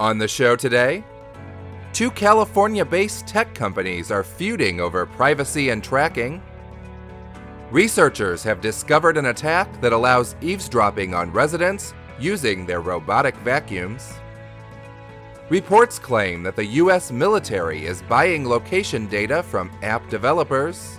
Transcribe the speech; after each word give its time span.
On 0.00 0.16
the 0.16 0.26
show 0.26 0.56
today, 0.56 1.04
two 1.92 2.10
California 2.12 2.86
based 2.86 3.26
tech 3.26 3.54
companies 3.54 4.10
are 4.10 4.24
feuding 4.24 4.80
over 4.80 5.04
privacy 5.04 5.68
and 5.68 5.84
tracking. 5.84 6.40
Researchers 7.70 8.42
have 8.42 8.62
discovered 8.62 9.18
an 9.18 9.26
attack 9.26 9.78
that 9.82 9.92
allows 9.92 10.36
eavesdropping 10.40 11.12
on 11.12 11.30
residents 11.30 11.92
using 12.18 12.64
their 12.64 12.80
robotic 12.80 13.36
vacuums. 13.44 14.14
Reports 15.50 15.98
claim 15.98 16.42
that 16.44 16.56
the 16.56 16.64
US 16.64 17.12
military 17.12 17.84
is 17.84 18.00
buying 18.00 18.48
location 18.48 19.06
data 19.06 19.42
from 19.42 19.70
app 19.82 20.08
developers. 20.08 20.98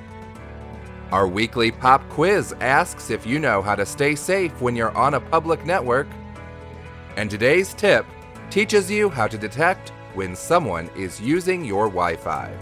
Our 1.12 1.28
weekly 1.28 1.72
pop 1.72 2.08
quiz 2.10 2.54
asks 2.62 3.10
if 3.10 3.26
you 3.26 3.40
know 3.40 3.64
how 3.64 3.74
to 3.74 3.84
stay 3.84 4.14
safe 4.14 4.62
when 4.62 4.76
you're 4.76 4.96
on 4.96 5.16
a 5.16 5.20
public 5.20 5.66
network. 5.66 6.08
And 7.18 7.32
today's 7.32 7.74
tip 7.74 8.06
teaches 8.52 8.92
you 8.92 9.10
how 9.10 9.28
to 9.28 9.38
detect 9.38 9.90
when 10.14 10.36
someone 10.36 10.90
is 10.96 11.22
using 11.22 11.64
your 11.64 11.86
Wi 11.86 12.18
Fi. 12.18 12.54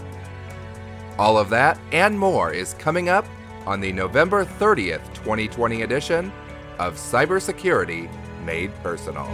All 1.18 1.36
of 1.36 1.50
that 1.50 1.78
and 1.90 2.18
more 2.18 2.52
is 2.52 2.74
coming 2.74 3.08
up 3.08 3.26
on 3.66 3.80
the 3.80 3.92
November 3.92 4.44
30th, 4.44 5.04
2020 5.14 5.82
edition 5.82 6.32
of 6.78 6.94
Cybersecurity 6.94 8.08
Made 8.44 8.72
Personal. 8.82 9.28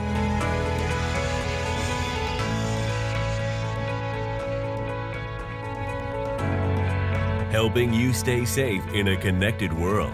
helping 7.56 7.95
you 7.95 8.12
stay 8.12 8.45
safe 8.45 8.86
in 8.88 9.09
a 9.09 9.16
connected 9.16 9.73
world. 9.73 10.12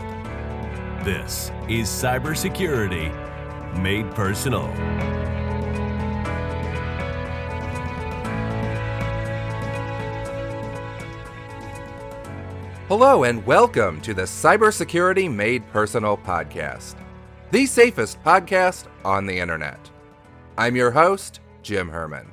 This 1.05 1.51
is 1.69 1.89
Cybersecurity 1.89 3.11
Made 3.83 4.09
Personal. 4.13 5.22
Hello, 12.95 13.25
and 13.25 13.47
welcome 13.47 14.03
to 14.03 14.13
the 14.13 14.25
Cybersecurity 14.25 15.35
Made 15.35 15.67
Personal 15.71 16.15
podcast, 16.15 16.97
the 17.51 17.65
safest 17.65 18.23
podcast 18.23 18.87
on 19.03 19.25
the 19.25 19.39
internet. 19.39 19.91
I'm 20.59 20.77
your 20.77 20.91
host, 20.91 21.41
Jim 21.63 21.89
Herman. 21.89 22.31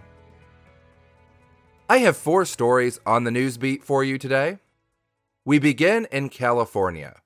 I 1.87 1.99
have 1.99 2.17
four 2.17 2.43
stories 2.43 2.99
on 3.05 3.23
the 3.23 3.31
news 3.31 3.57
beat 3.57 3.85
for 3.85 4.03
you 4.03 4.17
today. 4.17 4.59
We 5.45 5.59
begin 5.59 6.09
in 6.11 6.27
California, 6.27 7.21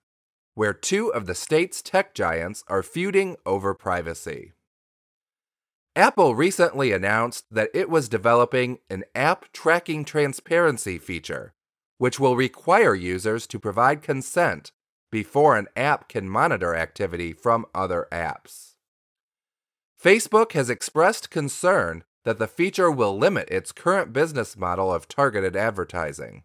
where 0.53 0.71
two 0.71 1.11
of 1.11 1.25
the 1.25 1.33
state's 1.33 1.81
tech 1.81 2.13
giants 2.13 2.63
are 2.67 2.83
feuding 2.83 3.37
over 3.47 3.73
privacy. 3.73 4.53
Apple 5.95 6.35
recently 6.35 6.91
announced 6.91 7.45
that 7.49 7.71
it 7.73 7.89
was 7.89 8.07
developing 8.07 8.77
an 8.91 9.05
app 9.15 9.51
tracking 9.53 10.05
transparency 10.05 10.99
feature 10.99 11.55
which 11.97 12.19
will 12.19 12.35
require 12.35 12.95
users 12.95 13.47
to 13.47 13.59
provide 13.59 14.01
consent 14.01 14.71
before 15.11 15.55
an 15.57 15.67
app 15.75 16.09
can 16.09 16.27
monitor 16.27 16.75
activity 16.75 17.33
from 17.33 17.65
other 17.73 18.07
apps. 18.11 18.73
Facebook 20.03 20.53
has 20.53 20.69
expressed 20.69 21.29
concern 21.29 22.03
that 22.25 22.39
the 22.39 22.47
feature 22.47 22.89
will 22.89 23.17
limit 23.17 23.49
its 23.49 23.71
current 23.71 24.11
business 24.11 24.57
model 24.57 24.93
of 24.93 25.07
targeted 25.07 25.55
advertising. 25.55 26.43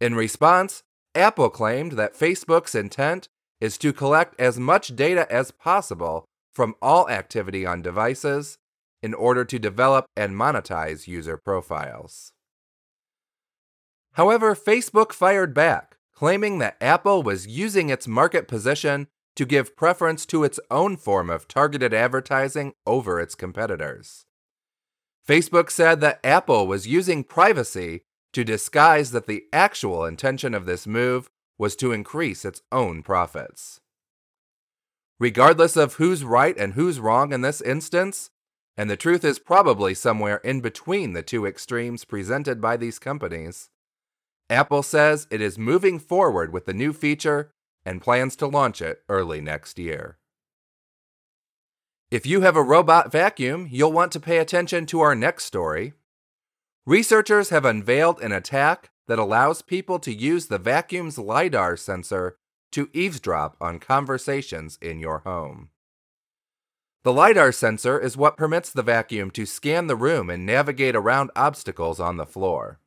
In 0.00 0.14
response, 0.14 0.82
Apple 1.14 1.50
claimed 1.50 1.92
that 1.92 2.18
Facebook's 2.18 2.74
intent 2.74 3.28
is 3.60 3.76
to 3.78 3.92
collect 3.92 4.40
as 4.40 4.58
much 4.58 4.96
data 4.96 5.30
as 5.30 5.50
possible 5.50 6.24
from 6.52 6.74
all 6.80 7.08
activity 7.08 7.66
on 7.66 7.82
devices 7.82 8.58
in 9.02 9.14
order 9.14 9.44
to 9.44 9.58
develop 9.58 10.06
and 10.16 10.34
monetize 10.34 11.06
user 11.06 11.36
profiles. 11.36 12.32
However, 14.14 14.54
Facebook 14.54 15.12
fired 15.12 15.54
back, 15.54 15.96
claiming 16.14 16.58
that 16.58 16.76
Apple 16.80 17.22
was 17.22 17.46
using 17.46 17.88
its 17.88 18.08
market 18.08 18.48
position 18.48 19.08
to 19.36 19.46
give 19.46 19.76
preference 19.76 20.26
to 20.26 20.44
its 20.44 20.60
own 20.70 20.96
form 20.96 21.30
of 21.30 21.48
targeted 21.48 21.94
advertising 21.94 22.74
over 22.86 23.20
its 23.20 23.34
competitors. 23.34 24.26
Facebook 25.26 25.70
said 25.70 26.00
that 26.00 26.20
Apple 26.24 26.66
was 26.66 26.88
using 26.88 27.22
privacy 27.22 28.02
to 28.32 28.44
disguise 28.44 29.12
that 29.12 29.26
the 29.26 29.44
actual 29.52 30.04
intention 30.04 30.54
of 30.54 30.66
this 30.66 30.86
move 30.86 31.30
was 31.58 31.76
to 31.76 31.92
increase 31.92 32.44
its 32.44 32.62
own 32.72 33.02
profits. 33.02 33.80
Regardless 35.18 35.76
of 35.76 35.94
who's 35.94 36.24
right 36.24 36.56
and 36.56 36.74
who's 36.74 36.98
wrong 36.98 37.32
in 37.32 37.42
this 37.42 37.60
instance, 37.60 38.30
and 38.76 38.88
the 38.88 38.96
truth 38.96 39.24
is 39.24 39.38
probably 39.38 39.92
somewhere 39.94 40.38
in 40.38 40.60
between 40.60 41.12
the 41.12 41.22
two 41.22 41.44
extremes 41.44 42.04
presented 42.04 42.60
by 42.60 42.76
these 42.76 42.98
companies, 42.98 43.68
Apple 44.50 44.82
says 44.82 45.28
it 45.30 45.40
is 45.40 45.56
moving 45.56 46.00
forward 46.00 46.52
with 46.52 46.66
the 46.66 46.74
new 46.74 46.92
feature 46.92 47.52
and 47.84 48.02
plans 48.02 48.34
to 48.36 48.48
launch 48.48 48.82
it 48.82 49.02
early 49.08 49.40
next 49.40 49.78
year. 49.78 50.18
If 52.10 52.26
you 52.26 52.40
have 52.40 52.56
a 52.56 52.62
robot 52.62 53.12
vacuum, 53.12 53.68
you'll 53.70 53.92
want 53.92 54.10
to 54.12 54.20
pay 54.20 54.38
attention 54.38 54.86
to 54.86 55.00
our 55.00 55.14
next 55.14 55.44
story. 55.44 55.92
Researchers 56.84 57.50
have 57.50 57.64
unveiled 57.64 58.20
an 58.20 58.32
attack 58.32 58.90
that 59.06 59.20
allows 59.20 59.62
people 59.62 60.00
to 60.00 60.12
use 60.12 60.46
the 60.46 60.58
vacuum's 60.58 61.16
LiDAR 61.16 61.76
sensor 61.76 62.36
to 62.72 62.90
eavesdrop 62.92 63.56
on 63.60 63.78
conversations 63.78 64.76
in 64.82 64.98
your 64.98 65.20
home. 65.20 65.70
The 67.04 67.12
LiDAR 67.12 67.52
sensor 67.52 68.00
is 68.00 68.16
what 68.16 68.36
permits 68.36 68.70
the 68.70 68.82
vacuum 68.82 69.30
to 69.30 69.46
scan 69.46 69.86
the 69.86 69.96
room 69.96 70.28
and 70.28 70.44
navigate 70.44 70.96
around 70.96 71.30
obstacles 71.36 72.00
on 72.00 72.16
the 72.16 72.26
floor. 72.26 72.80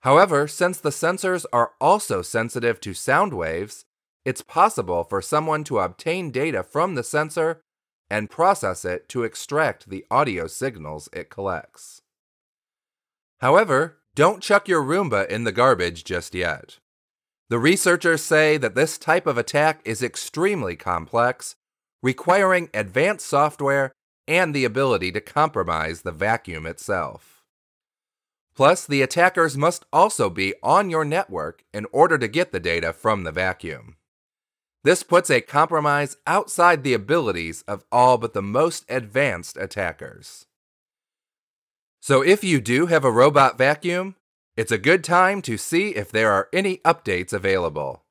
However, 0.00 0.46
since 0.46 0.78
the 0.78 0.90
sensors 0.90 1.44
are 1.52 1.72
also 1.80 2.22
sensitive 2.22 2.80
to 2.80 2.94
sound 2.94 3.32
waves, 3.34 3.84
it's 4.24 4.42
possible 4.42 5.04
for 5.04 5.22
someone 5.22 5.64
to 5.64 5.78
obtain 5.78 6.30
data 6.30 6.62
from 6.62 6.94
the 6.94 7.02
sensor 7.02 7.60
and 8.10 8.30
process 8.30 8.84
it 8.84 9.08
to 9.08 9.24
extract 9.24 9.88
the 9.88 10.04
audio 10.10 10.46
signals 10.46 11.08
it 11.12 11.30
collects. 11.30 12.02
However, 13.40 13.98
don't 14.14 14.42
chuck 14.42 14.68
your 14.68 14.82
Roomba 14.82 15.28
in 15.28 15.44
the 15.44 15.52
garbage 15.52 16.04
just 16.04 16.34
yet. 16.34 16.78
The 17.48 17.58
researchers 17.58 18.22
say 18.22 18.56
that 18.56 18.74
this 18.74 18.98
type 18.98 19.26
of 19.26 19.38
attack 19.38 19.80
is 19.84 20.02
extremely 20.02 20.74
complex, 20.74 21.54
requiring 22.02 22.70
advanced 22.74 23.26
software 23.26 23.92
and 24.26 24.54
the 24.54 24.64
ability 24.64 25.12
to 25.12 25.20
compromise 25.20 26.02
the 26.02 26.12
vacuum 26.12 26.66
itself. 26.66 27.35
Plus, 28.56 28.86
the 28.86 29.02
attackers 29.02 29.54
must 29.56 29.84
also 29.92 30.30
be 30.30 30.54
on 30.62 30.88
your 30.88 31.04
network 31.04 31.62
in 31.74 31.86
order 31.92 32.16
to 32.16 32.26
get 32.26 32.52
the 32.52 32.60
data 32.60 32.90
from 32.92 33.22
the 33.22 33.32
vacuum. 33.32 33.96
This 34.82 35.02
puts 35.02 35.30
a 35.30 35.42
compromise 35.42 36.16
outside 36.26 36.82
the 36.82 36.94
abilities 36.94 37.62
of 37.68 37.84
all 37.92 38.16
but 38.16 38.32
the 38.32 38.42
most 38.42 38.84
advanced 38.88 39.58
attackers. 39.58 40.46
So, 42.00 42.22
if 42.22 42.42
you 42.42 42.60
do 42.60 42.86
have 42.86 43.04
a 43.04 43.10
robot 43.10 43.58
vacuum, 43.58 44.14
it's 44.56 44.72
a 44.72 44.78
good 44.78 45.04
time 45.04 45.42
to 45.42 45.58
see 45.58 45.88
if 45.90 46.10
there 46.10 46.32
are 46.32 46.48
any 46.52 46.78
updates 46.78 47.32
available. 47.32 48.04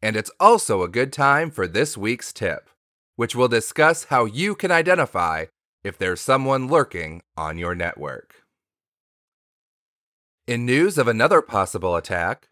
And 0.00 0.14
it's 0.14 0.30
also 0.38 0.82
a 0.82 0.88
good 0.88 1.12
time 1.12 1.50
for 1.50 1.66
this 1.66 1.96
week's 1.96 2.32
tip, 2.32 2.68
which 3.16 3.34
will 3.34 3.48
discuss 3.48 4.04
how 4.04 4.26
you 4.26 4.54
can 4.54 4.70
identify 4.70 5.46
if 5.82 5.98
there's 5.98 6.20
someone 6.20 6.68
lurking 6.68 7.22
on 7.36 7.58
your 7.58 7.74
network. 7.74 8.43
In 10.46 10.66
news 10.66 10.98
of 10.98 11.08
another 11.08 11.40
possible 11.40 11.96
attack, 11.96 12.48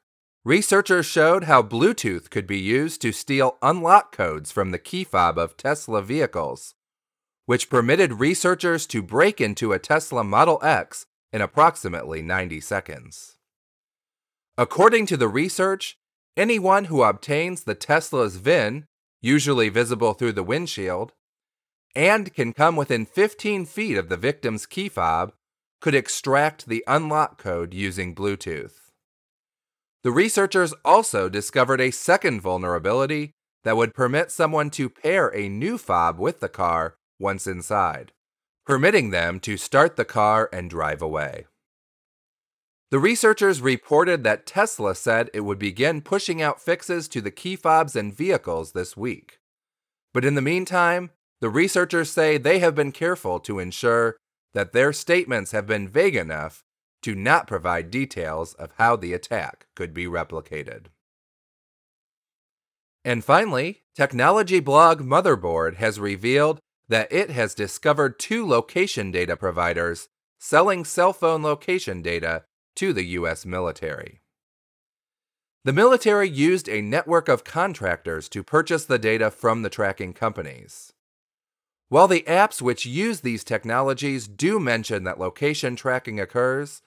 researchers 0.46 1.04
showed 1.04 1.44
how 1.44 1.62
Bluetooth 1.62 2.30
could 2.30 2.46
be 2.46 2.58
used 2.58 3.02
to 3.02 3.12
steal 3.12 3.58
unlock 3.60 4.16
codes 4.16 4.50
from 4.50 4.70
the 4.70 4.78
key 4.78 5.04
fob 5.04 5.36
of 5.36 5.58
Tesla 5.58 6.00
vehicles, 6.00 6.74
which 7.44 7.68
permitted 7.68 8.18
researchers 8.18 8.86
to 8.86 9.02
break 9.02 9.42
into 9.42 9.74
a 9.74 9.78
Tesla 9.78 10.24
Model 10.24 10.58
X 10.62 11.04
in 11.34 11.42
approximately 11.42 12.22
90 12.22 12.60
seconds. 12.60 13.36
According 14.56 15.04
to 15.06 15.18
the 15.18 15.28
research, 15.28 15.98
anyone 16.34 16.86
who 16.86 17.02
obtains 17.02 17.64
the 17.64 17.74
Tesla's 17.74 18.36
VIN, 18.36 18.86
usually 19.20 19.68
visible 19.68 20.14
through 20.14 20.32
the 20.32 20.42
windshield, 20.42 21.12
and 21.94 22.32
can 22.32 22.54
come 22.54 22.74
within 22.74 23.04
15 23.04 23.66
feet 23.66 23.98
of 23.98 24.08
the 24.08 24.16
victim's 24.16 24.64
key 24.64 24.88
fob 24.88 25.34
could 25.82 25.94
extract 25.96 26.66
the 26.66 26.84
unlock 26.86 27.36
code 27.36 27.74
using 27.74 28.14
Bluetooth. 28.14 28.92
The 30.04 30.12
researchers 30.12 30.72
also 30.84 31.28
discovered 31.28 31.80
a 31.80 31.90
second 31.90 32.40
vulnerability 32.40 33.32
that 33.64 33.76
would 33.76 33.92
permit 33.92 34.30
someone 34.30 34.70
to 34.70 34.88
pair 34.88 35.34
a 35.34 35.48
new 35.48 35.76
fob 35.76 36.20
with 36.20 36.38
the 36.38 36.48
car 36.48 36.94
once 37.18 37.48
inside, 37.48 38.12
permitting 38.64 39.10
them 39.10 39.40
to 39.40 39.56
start 39.56 39.96
the 39.96 40.04
car 40.04 40.48
and 40.52 40.70
drive 40.70 41.02
away. 41.02 41.46
The 42.92 43.00
researchers 43.00 43.60
reported 43.60 44.22
that 44.22 44.46
Tesla 44.46 44.94
said 44.94 45.30
it 45.34 45.40
would 45.40 45.58
begin 45.58 46.00
pushing 46.00 46.40
out 46.40 46.62
fixes 46.62 47.08
to 47.08 47.20
the 47.20 47.30
key 47.32 47.56
fobs 47.56 47.96
and 47.96 48.14
vehicles 48.14 48.70
this 48.70 48.96
week. 48.96 49.40
But 50.14 50.24
in 50.24 50.36
the 50.36 50.42
meantime, 50.42 51.10
the 51.40 51.50
researchers 51.50 52.10
say 52.10 52.38
they 52.38 52.60
have 52.60 52.76
been 52.76 52.92
careful 52.92 53.40
to 53.40 53.58
ensure 53.58 54.16
that 54.54 54.72
their 54.72 54.92
statements 54.92 55.52
have 55.52 55.66
been 55.66 55.88
vague 55.88 56.16
enough 56.16 56.64
to 57.02 57.14
not 57.14 57.46
provide 57.46 57.90
details 57.90 58.54
of 58.54 58.72
how 58.78 58.96
the 58.96 59.12
attack 59.12 59.66
could 59.74 59.92
be 59.92 60.06
replicated. 60.06 60.86
And 63.04 63.24
finally, 63.24 63.82
technology 63.94 64.60
blog 64.60 65.00
Motherboard 65.00 65.76
has 65.76 65.98
revealed 65.98 66.60
that 66.88 67.12
it 67.12 67.30
has 67.30 67.54
discovered 67.54 68.18
two 68.18 68.46
location 68.46 69.10
data 69.10 69.36
providers 69.36 70.08
selling 70.38 70.84
cell 70.84 71.12
phone 71.12 71.42
location 71.42 72.02
data 72.02 72.44
to 72.76 72.92
the 72.92 73.04
U.S. 73.04 73.44
military. 73.44 74.20
The 75.64 75.72
military 75.72 76.28
used 76.28 76.68
a 76.68 76.82
network 76.82 77.28
of 77.28 77.44
contractors 77.44 78.28
to 78.30 78.42
purchase 78.42 78.84
the 78.84 78.98
data 78.98 79.30
from 79.30 79.62
the 79.62 79.70
tracking 79.70 80.12
companies. 80.12 80.91
While 81.92 82.08
the 82.08 82.24
apps 82.26 82.62
which 82.62 82.86
use 82.86 83.20
these 83.20 83.44
technologies 83.44 84.26
do 84.26 84.58
mention 84.58 85.04
that 85.04 85.20
location 85.20 85.76
tracking 85.76 86.18
occurs, 86.18 86.80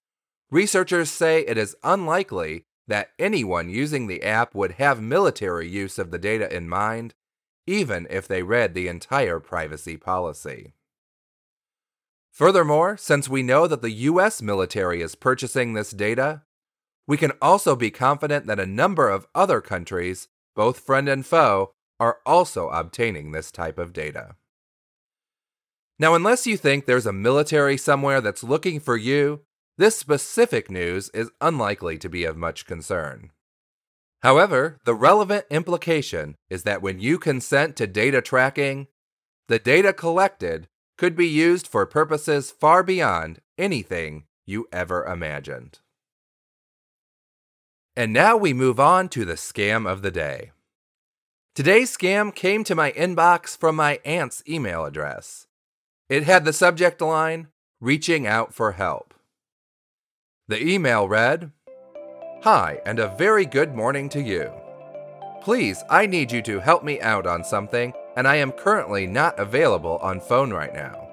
researchers 0.49 1.11
say 1.11 1.41
it 1.41 1.59
is 1.59 1.75
unlikely 1.83 2.65
that 2.87 3.11
anyone 3.19 3.69
using 3.69 4.07
the 4.07 4.23
app 4.23 4.55
would 4.55 4.71
have 4.81 5.03
military 5.03 5.69
use 5.69 5.99
of 5.99 6.09
the 6.09 6.17
data 6.17 6.51
in 6.51 6.67
mind, 6.67 7.13
even 7.67 8.07
if 8.09 8.27
they 8.27 8.41
read 8.41 8.73
the 8.73 8.87
entire 8.87 9.39
privacy 9.39 9.95
policy. 9.95 10.73
Furthermore, 12.31 12.97
since 12.97 13.29
we 13.29 13.43
know 13.43 13.67
that 13.67 13.83
the 13.83 13.91
US 13.91 14.41
military 14.41 15.03
is 15.03 15.13
purchasing 15.13 15.73
this 15.73 15.91
data, 15.91 16.41
we 17.05 17.15
can 17.15 17.33
also 17.43 17.75
be 17.75 17.91
confident 17.91 18.47
that 18.47 18.59
a 18.59 18.65
number 18.65 19.09
of 19.09 19.27
other 19.35 19.61
countries, 19.61 20.29
both 20.55 20.79
friend 20.79 21.07
and 21.07 21.27
foe, 21.27 21.73
are 21.99 22.21
also 22.25 22.69
obtaining 22.69 23.33
this 23.33 23.51
type 23.51 23.77
of 23.77 23.93
data. 23.93 24.35
Now, 25.97 26.13
unless 26.13 26.45
you 26.45 26.57
think 26.57 26.85
there's 26.85 27.05
a 27.05 27.13
military 27.13 27.77
somewhere 27.77 28.19
that's 28.19 28.43
looking 28.43 28.79
for 28.79 28.97
you, 28.97 29.41
this 29.77 29.97
specific 29.97 30.69
news 30.69 31.09
is 31.13 31.31
unlikely 31.41 31.97
to 31.99 32.09
be 32.09 32.25
of 32.25 32.37
much 32.37 32.65
concern. 32.65 33.31
However, 34.21 34.79
the 34.85 34.95
relevant 34.95 35.45
implication 35.49 36.35
is 36.49 36.63
that 36.63 36.81
when 36.81 36.99
you 36.99 37.17
consent 37.17 37.75
to 37.75 37.87
data 37.87 38.21
tracking, 38.21 38.87
the 39.47 39.59
data 39.59 39.93
collected 39.93 40.67
could 40.97 41.15
be 41.15 41.27
used 41.27 41.67
for 41.67 41.85
purposes 41.85 42.51
far 42.51 42.83
beyond 42.83 43.39
anything 43.57 44.23
you 44.45 44.67
ever 44.71 45.05
imagined. 45.05 45.79
And 47.95 48.11
now 48.11 48.35
we 48.35 48.53
move 48.53 48.79
on 48.79 49.07
to 49.09 49.23
the 49.23 49.33
scam 49.33 49.89
of 49.89 50.01
the 50.01 50.11
day. 50.11 50.51
Today's 51.53 51.95
scam 51.95 52.33
came 52.35 52.63
to 52.65 52.75
my 52.75 52.91
inbox 52.91 53.57
from 53.57 53.75
my 53.77 53.99
aunt's 54.03 54.43
email 54.47 54.83
address. 54.83 55.47
It 56.07 56.23
had 56.23 56.45
the 56.45 56.53
subject 56.53 57.01
line 57.01 57.47
Reaching 57.81 58.27
Out 58.27 58.53
for 58.53 58.73
Help. 58.73 59.15
The 60.47 60.63
email 60.63 61.09
read 61.09 61.51
Hi, 62.43 62.79
and 62.85 62.99
a 62.99 63.15
very 63.17 63.47
good 63.47 63.73
morning 63.73 64.07
to 64.09 64.21
you. 64.21 64.51
Please, 65.41 65.83
I 65.89 66.05
need 66.05 66.31
you 66.31 66.43
to 66.43 66.59
help 66.59 66.83
me 66.83 67.01
out 67.01 67.25
on 67.25 67.43
something, 67.43 67.91
and 68.15 68.27
I 68.27 68.35
am 68.35 68.51
currently 68.51 69.07
not 69.07 69.39
available 69.39 69.97
on 69.97 70.19
phone 70.19 70.53
right 70.53 70.75
now. 70.75 71.09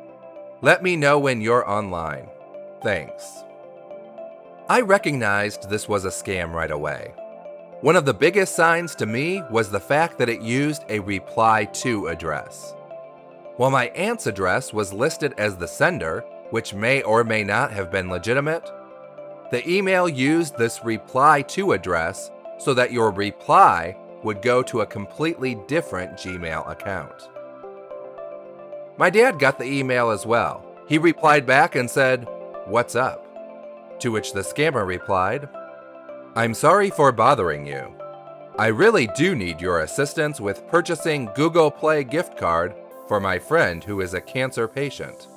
Let 0.60 0.82
me 0.82 0.96
know 0.96 1.18
when 1.18 1.40
you're 1.40 1.68
online. 1.68 2.28
Thanks. 2.82 3.44
I 4.68 4.82
recognized 4.82 5.70
this 5.70 5.88
was 5.88 6.04
a 6.04 6.08
scam 6.08 6.52
right 6.52 6.70
away. 6.70 7.14
One 7.80 7.96
of 7.96 8.04
the 8.04 8.12
biggest 8.12 8.54
signs 8.54 8.94
to 8.96 9.06
me 9.06 9.42
was 9.50 9.70
the 9.70 9.80
fact 9.80 10.18
that 10.18 10.28
it 10.28 10.42
used 10.42 10.84
a 10.90 10.98
reply 11.00 11.64
to 11.80 12.08
address. 12.08 12.74
While 13.56 13.70
my 13.70 13.86
aunt's 13.88 14.26
address 14.26 14.72
was 14.72 14.92
listed 14.92 15.34
as 15.36 15.56
the 15.56 15.68
sender, 15.68 16.24
which 16.50 16.72
may 16.72 17.02
or 17.02 17.22
may 17.22 17.44
not 17.44 17.72
have 17.72 17.90
been 17.90 18.08
legitimate, 18.08 18.70
the 19.50 19.68
email 19.68 20.08
used 20.08 20.56
this 20.56 20.82
reply 20.84 21.42
to 21.42 21.72
address 21.72 22.30
so 22.58 22.72
that 22.74 22.92
your 22.92 23.10
reply 23.10 23.96
would 24.22 24.40
go 24.40 24.62
to 24.62 24.80
a 24.80 24.86
completely 24.86 25.56
different 25.66 26.12
Gmail 26.12 26.70
account. 26.70 27.28
My 28.96 29.10
dad 29.10 29.38
got 29.38 29.58
the 29.58 29.66
email 29.66 30.10
as 30.10 30.24
well. 30.24 30.64
He 30.88 30.96
replied 30.96 31.44
back 31.44 31.74
and 31.74 31.90
said, 31.90 32.26
What's 32.66 32.94
up? 32.94 33.26
To 34.00 34.10
which 34.10 34.32
the 34.32 34.40
scammer 34.40 34.86
replied, 34.86 35.48
I'm 36.34 36.54
sorry 36.54 36.88
for 36.88 37.12
bothering 37.12 37.66
you. 37.66 37.94
I 38.58 38.68
really 38.68 39.08
do 39.08 39.34
need 39.34 39.60
your 39.60 39.80
assistance 39.80 40.40
with 40.40 40.66
purchasing 40.68 41.28
Google 41.34 41.70
Play 41.70 42.04
gift 42.04 42.38
card 42.38 42.74
for 43.08 43.20
my 43.20 43.38
friend 43.38 43.84
who 43.84 44.00
is 44.00 44.14
a 44.14 44.20
cancer 44.20 44.66
patient. 44.68 45.28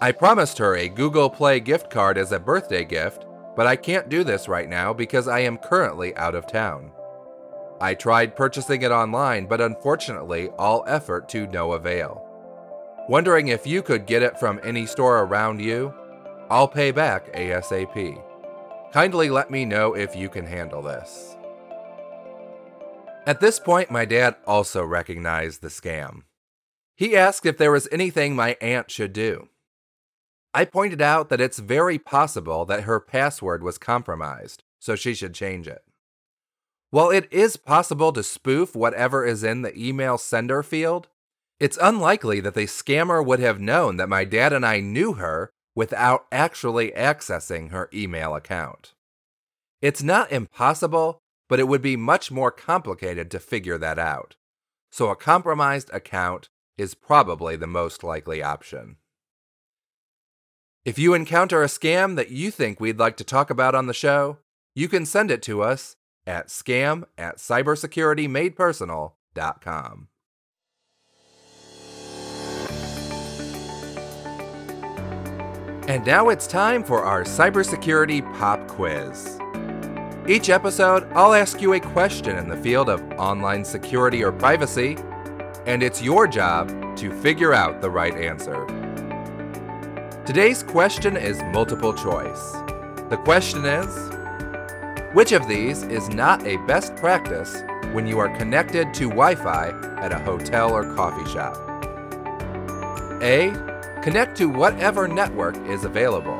I 0.00 0.12
promised 0.12 0.58
her 0.58 0.76
a 0.76 0.88
Google 0.88 1.30
Play 1.30 1.60
gift 1.60 1.90
card 1.90 2.18
as 2.18 2.32
a 2.32 2.38
birthday 2.38 2.84
gift, 2.84 3.24
but 3.56 3.66
I 3.66 3.76
can't 3.76 4.08
do 4.08 4.24
this 4.24 4.48
right 4.48 4.68
now 4.68 4.92
because 4.92 5.26
I 5.26 5.40
am 5.40 5.56
currently 5.56 6.14
out 6.16 6.34
of 6.34 6.46
town. 6.46 6.92
I 7.80 7.94
tried 7.94 8.36
purchasing 8.36 8.82
it 8.82 8.90
online, 8.90 9.46
but 9.46 9.60
unfortunately, 9.60 10.48
all 10.58 10.84
effort 10.86 11.28
to 11.30 11.46
no 11.46 11.72
avail. 11.72 12.22
Wondering 13.08 13.48
if 13.48 13.66
you 13.66 13.82
could 13.82 14.06
get 14.06 14.22
it 14.22 14.38
from 14.38 14.60
any 14.62 14.84
store 14.84 15.20
around 15.20 15.60
you? 15.60 15.94
I'll 16.50 16.68
pay 16.68 16.90
back 16.90 17.32
ASAP. 17.34 18.22
Kindly 18.92 19.30
let 19.30 19.50
me 19.50 19.64
know 19.64 19.94
if 19.94 20.14
you 20.14 20.28
can 20.28 20.46
handle 20.46 20.82
this. 20.82 21.36
At 23.26 23.40
this 23.40 23.58
point, 23.58 23.90
my 23.90 24.04
dad 24.04 24.36
also 24.46 24.84
recognized 24.84 25.60
the 25.60 25.68
scam. 25.68 26.22
He 26.96 27.16
asked 27.16 27.44
if 27.44 27.58
there 27.58 27.72
was 27.72 27.88
anything 27.92 28.34
my 28.34 28.56
aunt 28.60 28.90
should 28.90 29.12
do. 29.12 29.48
I 30.54 30.64
pointed 30.64 31.02
out 31.02 31.28
that 31.28 31.40
it's 31.40 31.58
very 31.58 31.98
possible 31.98 32.64
that 32.64 32.84
her 32.84 32.98
password 32.98 33.62
was 33.62 33.76
compromised, 33.76 34.62
so 34.80 34.96
she 34.96 35.12
should 35.12 35.34
change 35.34 35.68
it. 35.68 35.82
While 36.90 37.10
it 37.10 37.30
is 37.30 37.58
possible 37.58 38.12
to 38.14 38.22
spoof 38.22 38.74
whatever 38.74 39.26
is 39.26 39.44
in 39.44 39.60
the 39.60 39.76
email 39.78 40.16
sender 40.16 40.62
field, 40.62 41.08
it's 41.60 41.78
unlikely 41.82 42.40
that 42.40 42.54
the 42.54 42.64
scammer 42.64 43.24
would 43.24 43.40
have 43.40 43.60
known 43.60 43.98
that 43.98 44.08
my 44.08 44.24
dad 44.24 44.54
and 44.54 44.64
I 44.64 44.80
knew 44.80 45.14
her 45.14 45.50
without 45.74 46.26
actually 46.32 46.92
accessing 46.92 47.70
her 47.70 47.90
email 47.92 48.34
account. 48.34 48.94
It's 49.82 50.02
not 50.02 50.32
impossible, 50.32 51.18
but 51.48 51.60
it 51.60 51.68
would 51.68 51.82
be 51.82 51.96
much 51.96 52.30
more 52.30 52.50
complicated 52.50 53.30
to 53.30 53.40
figure 53.40 53.76
that 53.76 53.98
out. 53.98 54.36
So 54.90 55.10
a 55.10 55.16
compromised 55.16 55.90
account 55.92 56.48
is 56.76 56.94
probably 56.94 57.56
the 57.56 57.66
most 57.66 58.04
likely 58.04 58.42
option. 58.42 58.96
If 60.84 60.98
you 60.98 61.14
encounter 61.14 61.62
a 61.62 61.66
scam 61.66 62.16
that 62.16 62.30
you 62.30 62.50
think 62.50 62.78
we'd 62.78 62.98
like 62.98 63.16
to 63.16 63.24
talk 63.24 63.48
about 63.50 63.74
on 63.74 63.86
the 63.86 63.94
show, 63.94 64.38
you 64.74 64.88
can 64.88 65.04
send 65.04 65.30
it 65.30 65.42
to 65.42 65.62
us 65.62 65.96
at 66.26 66.48
scam 66.48 67.04
at 67.18 67.36
cybersecuritymadepersonal.com. 67.38 70.08
And 75.88 76.04
now 76.04 76.30
it's 76.30 76.48
time 76.48 76.82
for 76.82 77.04
our 77.04 77.22
cybersecurity 77.22 78.20
pop 78.38 78.66
quiz. 78.66 79.38
Each 80.28 80.50
episode, 80.50 81.04
I'll 81.12 81.34
ask 81.34 81.60
you 81.60 81.74
a 81.74 81.80
question 81.80 82.36
in 82.36 82.48
the 82.48 82.56
field 82.56 82.88
of 82.88 83.00
online 83.12 83.64
security 83.64 84.24
or 84.24 84.32
privacy, 84.32 84.96
and 85.66 85.82
it's 85.82 86.00
your 86.00 86.26
job 86.26 86.68
to 86.96 87.10
figure 87.20 87.52
out 87.52 87.80
the 87.80 87.90
right 87.90 88.14
answer. 88.14 88.64
Today's 90.24 90.62
question 90.62 91.16
is 91.16 91.42
multiple 91.52 91.92
choice. 91.92 92.52
The 93.10 93.20
question 93.24 93.64
is 93.64 95.14
Which 95.14 95.32
of 95.32 95.46
these 95.48 95.82
is 95.82 96.08
not 96.08 96.46
a 96.46 96.56
best 96.66 96.96
practice 96.96 97.62
when 97.92 98.06
you 98.06 98.18
are 98.18 98.34
connected 98.36 98.94
to 98.94 99.08
Wi 99.08 99.34
Fi 99.34 99.68
at 99.98 100.12
a 100.12 100.18
hotel 100.18 100.72
or 100.72 100.94
coffee 100.94 101.30
shop? 101.30 101.56
A. 103.22 103.50
Connect 104.02 104.36
to 104.36 104.48
whatever 104.48 105.08
network 105.08 105.56
is 105.66 105.84
available. 105.84 106.38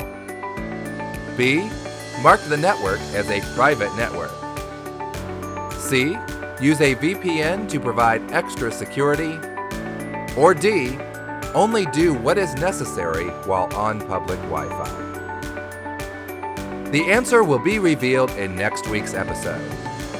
B. 1.36 1.68
Mark 2.22 2.40
the 2.42 2.56
network 2.56 3.00
as 3.14 3.28
a 3.30 3.40
private 3.54 3.94
network. 3.96 4.30
C. 5.72 6.16
Use 6.60 6.80
a 6.80 6.94
VPN 6.94 7.68
to 7.68 7.78
provide 7.78 8.32
extra 8.32 8.72
security. 8.72 9.38
Or 10.36 10.54
D. 10.54 10.96
Only 11.54 11.84
do 11.86 12.14
what 12.14 12.38
is 12.38 12.54
necessary 12.54 13.26
while 13.46 13.72
on 13.74 14.00
public 14.00 14.38
Wi 14.42 14.66
Fi. 14.68 15.02
The 16.90 17.10
answer 17.10 17.44
will 17.44 17.58
be 17.58 17.78
revealed 17.78 18.30
in 18.32 18.56
next 18.56 18.88
week's 18.88 19.12
episode. 19.12 19.70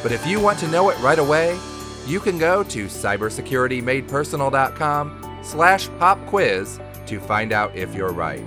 But 0.03 0.13
if 0.13 0.27
you 0.27 0.39
want 0.41 0.59
to 0.59 0.69
know 0.69 0.91
it 0.91 1.01
right 1.01 1.19
away, 1.19 1.59
you 2.07 2.21
can 2.21 2.37
go 2.39 2.63
to 2.65 2.85
cybersecuritymadepersonal.com 2.85 5.41
slash 5.43 5.89
pop 5.99 6.27
quiz 6.27 6.79
to 7.07 7.19
find 7.19 7.53
out 7.53 7.75
if 7.75 7.95
you're 7.95 8.13
right. 8.13 8.45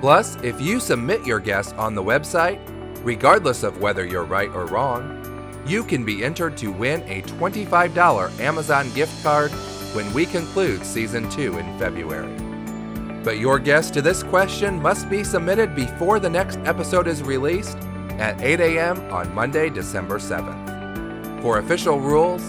Plus, 0.00 0.36
if 0.42 0.60
you 0.60 0.80
submit 0.80 1.24
your 1.24 1.38
guess 1.40 1.72
on 1.74 1.94
the 1.94 2.02
website, 2.02 2.58
regardless 3.04 3.62
of 3.62 3.80
whether 3.80 4.04
you're 4.04 4.24
right 4.24 4.50
or 4.50 4.66
wrong, 4.66 5.15
you 5.66 5.82
can 5.82 6.04
be 6.04 6.24
entered 6.24 6.56
to 6.58 6.70
win 6.70 7.02
a 7.02 7.22
$25 7.22 8.38
Amazon 8.40 8.92
gift 8.94 9.20
card 9.22 9.50
when 9.94 10.12
we 10.12 10.26
conclude 10.26 10.84
season 10.84 11.30
2 11.30 11.58
in 11.58 11.78
February. 11.78 12.36
But 13.24 13.38
your 13.38 13.58
guess 13.58 13.90
to 13.90 14.00
this 14.00 14.22
question 14.22 14.80
must 14.80 15.10
be 15.10 15.24
submitted 15.24 15.74
before 15.74 16.20
the 16.20 16.30
next 16.30 16.58
episode 16.58 17.08
is 17.08 17.22
released 17.22 17.76
at 18.18 18.40
8 18.40 18.60
a.m. 18.60 19.00
on 19.12 19.34
Monday, 19.34 19.68
December 19.68 20.18
7th. 20.18 21.42
For 21.42 21.58
official 21.58 21.98
rules, 21.98 22.42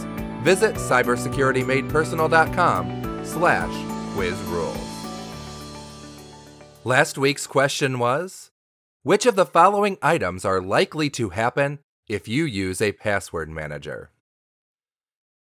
visit 0.44 0.76
cybersecuritymadepersonal.com 0.76 3.26
slash 3.26 4.14
quiz 4.14 4.38
rules. 4.44 4.78
Last 6.84 7.18
week's 7.18 7.48
question 7.48 7.98
was, 7.98 8.52
which 9.04 9.26
of 9.26 9.36
the 9.36 9.46
following 9.46 9.98
items 10.02 10.44
are 10.46 10.62
likely 10.62 11.10
to 11.12 11.30
happen 11.30 11.80
if 12.08 12.28
you 12.28 12.46
use 12.46 12.82
a 12.82 12.94
password 12.94 13.50
manager? 13.50 14.12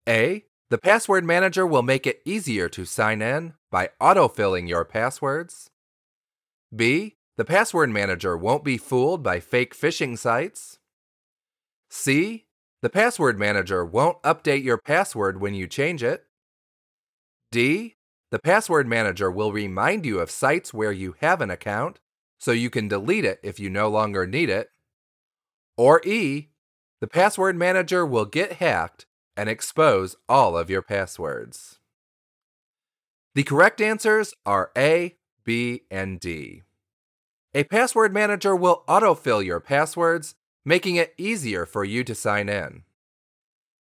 A. 0.07 0.45
The 0.69 0.77
password 0.77 1.24
manager 1.24 1.65
will 1.65 1.81
make 1.81 2.05
it 2.05 2.21
easier 2.25 2.67
to 2.69 2.83
sign 2.83 3.21
in 3.21 3.53
by 3.71 3.91
autofilling 4.01 4.67
your 4.67 4.83
passwords. 4.83 5.69
B. 6.75 7.15
The 7.38 7.45
password 7.45 7.89
manager 7.89 8.36
won't 8.36 8.63
be 8.63 8.77
fooled 8.77 9.24
by 9.24 9.39
fake 9.39 9.75
phishing 9.75 10.17
sites. 10.17 10.79
C. 11.89 12.45
The 12.81 12.89
password 12.89 13.39
manager 13.39 13.86
won't 13.86 14.21
update 14.24 14.63
your 14.63 14.77
password 14.77 15.39
when 15.39 15.53
you 15.53 15.67
change 15.67 16.03
it. 16.03 16.25
D. 17.51 17.95
The 18.29 18.39
password 18.39 18.88
manager 18.88 19.31
will 19.31 19.53
remind 19.53 20.05
you 20.05 20.19
of 20.19 20.29
sites 20.29 20.74
where 20.74 20.91
you 20.91 21.15
have 21.21 21.39
an 21.39 21.50
account 21.50 22.00
so 22.39 22.51
you 22.51 22.69
can 22.69 22.88
delete 22.89 23.24
it 23.24 23.39
if 23.41 23.59
you 23.59 23.69
no 23.69 23.88
longer 23.88 24.27
need 24.27 24.50
it. 24.50 24.69
Or 25.77 26.01
E. 26.05 26.50
The 27.00 27.08
password 27.08 27.56
manager 27.56 28.06
will 28.06 28.25
get 28.25 28.54
hacked 28.54 29.06
and 29.36 29.48
expose 29.48 30.16
all 30.27 30.58
of 30.58 30.70
your 30.70 30.82
passwords. 30.82 31.77
The 33.36 33.44
correct 33.44 33.80
answers 33.82 34.34
are 34.48 34.72
A, 34.75 35.16
B, 35.44 35.84
and 35.92 36.20
D. 36.20 36.63
A 37.54 37.63
password 37.63 38.13
manager 38.13 38.56
will 38.56 38.84
autofill 38.88 39.46
your 39.46 39.60
passwords, 39.60 40.34
making 40.66 40.96
it 40.96 41.13
easier 41.18 41.66
for 41.68 41.84
you 41.84 42.04
to 42.04 42.16
sign 42.16 42.50
in. 42.50 42.84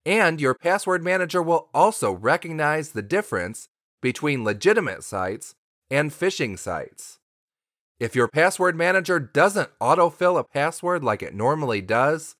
And 0.05 0.39
your 0.39 0.55
password 0.55 1.03
manager 1.03 1.41
will 1.43 1.69
also 1.73 2.11
recognize 2.11 2.91
the 2.91 3.01
difference 3.01 3.67
between 4.01 4.45
legitimate 4.45 5.03
sites 5.03 5.53
and 5.89 6.11
phishing 6.11 6.57
sites. 6.57 7.19
If 7.99 8.15
your 8.15 8.29
password 8.29 8.75
manager 8.75 9.19
doesn't 9.19 9.69
autofill 9.79 10.39
a 10.39 10.43
password 10.43 11.03
like 11.03 11.21
it 11.21 11.35
normally 11.35 11.81
does, 11.81 12.35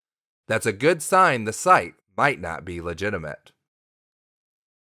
that's 0.48 0.65
a 0.65 0.74
good 0.74 1.01
sign 1.01 1.43
the 1.43 1.53
site 1.53 1.95
might 2.17 2.39
not 2.39 2.65
be 2.65 2.81
legitimate. 2.81 3.51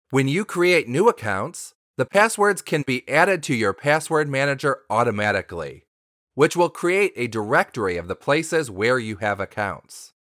When 0.09 0.27
you 0.27 0.45
create 0.45 0.87
new 0.87 1.07
accounts, 1.07 1.73
the 1.97 2.05
passwords 2.05 2.61
can 2.61 2.83
be 2.85 3.07
added 3.07 3.43
to 3.43 3.55
your 3.55 3.73
password 3.73 4.27
manager 4.27 4.79
automatically 4.89 5.85
which 6.33 6.55
will 6.55 6.69
create 6.69 7.13
a 7.15 7.27
directory 7.27 7.97
of 7.97 8.07
the 8.07 8.15
places 8.15 8.71
where 8.71 8.97
you 8.97 9.17
have 9.17 9.39
accounts. 9.39 10.13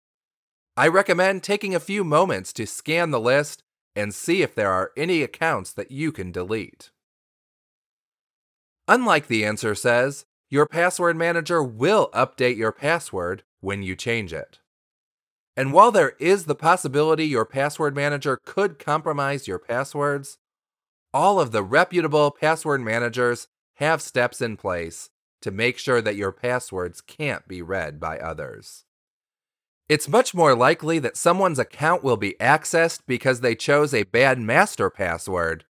I 0.76 0.88
recommend 0.88 1.42
taking 1.42 1.74
a 1.74 1.80
few 1.80 2.04
moments 2.04 2.52
to 2.54 2.66
scan 2.66 3.10
the 3.10 3.20
list 3.20 3.62
and 3.94 4.14
see 4.14 4.42
if 4.42 4.54
there 4.54 4.70
are 4.70 4.92
any 4.96 5.22
accounts 5.22 5.72
that 5.72 5.90
you 5.90 6.12
can 6.12 6.32
delete. 6.32 6.90
Unlike 8.88 9.28
the 9.28 9.44
answer 9.44 9.74
says, 9.74 10.24
your 10.48 10.66
password 10.66 11.16
manager 11.16 11.62
will 11.62 12.10
update 12.12 12.56
your 12.56 12.72
password 12.72 13.44
when 13.60 13.82
you 13.82 13.94
change 13.94 14.32
it. 14.32 14.58
And 15.60 15.74
while 15.74 15.92
there 15.92 16.14
is 16.18 16.46
the 16.46 16.54
possibility 16.54 17.26
your 17.26 17.44
password 17.44 17.94
manager 17.94 18.38
could 18.46 18.78
compromise 18.78 19.46
your 19.46 19.58
passwords, 19.58 20.38
all 21.12 21.38
of 21.38 21.52
the 21.52 21.62
reputable 21.62 22.30
password 22.30 22.80
managers 22.80 23.46
have 23.74 24.00
steps 24.00 24.40
in 24.40 24.56
place 24.56 25.10
to 25.42 25.50
make 25.50 25.76
sure 25.76 26.00
that 26.00 26.16
your 26.16 26.32
passwords 26.32 27.02
can't 27.02 27.46
be 27.46 27.60
read 27.60 28.00
by 28.00 28.18
others. 28.18 28.86
It's 29.86 30.08
much 30.08 30.32
more 30.32 30.54
likely 30.54 30.98
that 30.98 31.18
someone's 31.18 31.58
account 31.58 32.02
will 32.02 32.16
be 32.16 32.36
accessed 32.40 33.00
because 33.06 33.42
they 33.42 33.54
chose 33.54 33.92
a 33.92 34.04
bad 34.04 34.38
master 34.38 34.88
password 34.88 35.66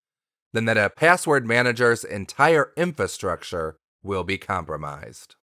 than 0.52 0.66
that 0.66 0.78
a 0.78 0.88
password 0.88 1.48
manager's 1.48 2.04
entire 2.04 2.70
infrastructure 2.76 3.76
will 4.04 4.22
be 4.22 4.38
compromised. 4.38 5.34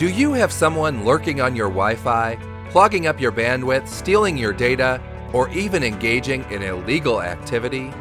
Do 0.00 0.08
you 0.08 0.32
have 0.32 0.50
someone 0.50 1.04
lurking 1.04 1.42
on 1.42 1.54
your 1.54 1.68
Wi 1.68 1.94
Fi, 1.94 2.38
clogging 2.70 3.06
up 3.06 3.20
your 3.20 3.32
bandwidth, 3.32 3.86
stealing 3.86 4.38
your 4.38 4.54
data, 4.54 4.98
or 5.34 5.50
even 5.50 5.82
engaging 5.82 6.42
in 6.50 6.62
illegal 6.62 7.20
activity? 7.20 7.92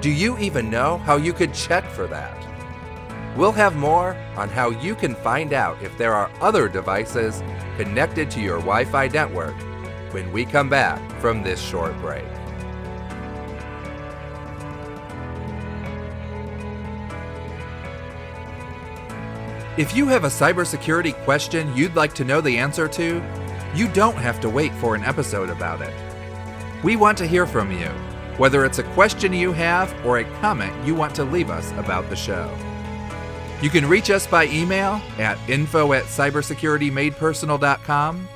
Do 0.00 0.10
you 0.10 0.38
even 0.38 0.70
know 0.70 0.98
how 0.98 1.16
you 1.16 1.32
could 1.32 1.52
check 1.52 1.84
for 1.90 2.06
that? 2.06 2.36
We'll 3.36 3.50
have 3.50 3.74
more 3.74 4.14
on 4.36 4.48
how 4.48 4.70
you 4.70 4.94
can 4.94 5.16
find 5.16 5.52
out 5.52 5.82
if 5.82 5.98
there 5.98 6.14
are 6.14 6.30
other 6.40 6.68
devices 6.68 7.42
connected 7.76 8.30
to 8.30 8.40
your 8.40 8.58
Wi 8.58 8.84
Fi 8.84 9.08
network 9.08 9.56
when 10.12 10.30
we 10.30 10.44
come 10.44 10.68
back 10.68 11.00
from 11.20 11.42
this 11.42 11.60
short 11.60 11.98
break. 11.98 12.37
If 19.78 19.94
you 19.94 20.08
have 20.08 20.24
a 20.24 20.28
cybersecurity 20.28 21.14
question 21.22 21.74
you'd 21.76 21.94
like 21.94 22.12
to 22.14 22.24
know 22.24 22.40
the 22.40 22.58
answer 22.58 22.88
to, 22.88 23.22
you 23.76 23.86
don't 23.86 24.16
have 24.16 24.40
to 24.40 24.50
wait 24.50 24.74
for 24.74 24.96
an 24.96 25.04
episode 25.04 25.50
about 25.50 25.80
it. 25.80 25.94
We 26.82 26.96
want 26.96 27.16
to 27.18 27.28
hear 27.28 27.46
from 27.46 27.70
you 27.70 27.86
whether 28.38 28.64
it's 28.64 28.80
a 28.80 28.92
question 28.94 29.32
you 29.32 29.52
have 29.52 29.94
or 30.04 30.18
a 30.18 30.24
comment 30.40 30.74
you 30.84 30.96
want 30.96 31.14
to 31.14 31.22
leave 31.22 31.48
us 31.48 31.70
about 31.72 32.10
the 32.10 32.16
show. 32.16 32.52
You 33.62 33.70
can 33.70 33.88
reach 33.88 34.10
us 34.10 34.26
by 34.26 34.46
email 34.46 35.00
at 35.16 35.38
info 35.48 35.92
at 35.92 36.06
cybersecuritymadepersonal.com 36.06 38.28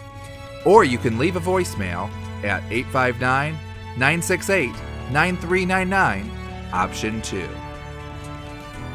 or 0.65 0.85
you 0.85 0.99
can 0.99 1.19
leave 1.19 1.35
a 1.35 1.41
voicemail 1.41 2.09
at 2.45 2.63
859 2.71 3.55
968 3.99 4.71
9399, 5.11 6.31
option 6.73 7.21
2. 7.21 7.49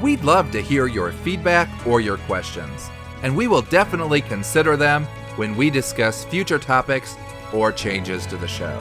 We'd 0.01 0.23
love 0.23 0.51
to 0.51 0.61
hear 0.61 0.87
your 0.87 1.11
feedback 1.11 1.87
or 1.87 2.01
your 2.01 2.17
questions, 2.19 2.89
and 3.23 3.35
we 3.35 3.47
will 3.47 3.63
definitely 3.63 4.21
consider 4.21 4.77
them 4.77 5.05
when 5.37 5.55
we 5.55 5.69
discuss 5.69 6.25
future 6.25 6.59
topics 6.59 7.15
or 7.53 7.71
changes 7.71 8.25
to 8.27 8.37
the 8.37 8.47
show. 8.47 8.79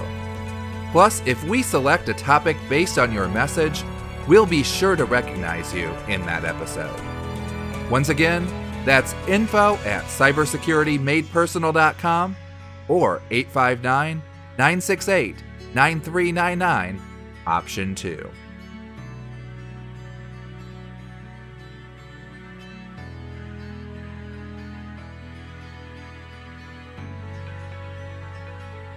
Plus, 0.92 1.22
if 1.26 1.42
we 1.44 1.62
select 1.62 2.08
a 2.08 2.14
topic 2.14 2.56
based 2.68 2.98
on 2.98 3.12
your 3.12 3.28
message, 3.28 3.84
we'll 4.26 4.46
be 4.46 4.62
sure 4.62 4.96
to 4.96 5.04
recognize 5.04 5.74
you 5.74 5.88
in 6.08 6.24
that 6.26 6.44
episode. 6.44 6.98
Once 7.90 8.08
again, 8.08 8.46
that's 8.84 9.14
info 9.26 9.74
at 9.84 10.04
cybersecuritymadepersonal.com 10.04 12.36
or 12.88 13.20
859 13.30 14.22
968 14.58 15.36
9399, 15.74 17.02
option 17.46 17.94
2. 17.94 18.30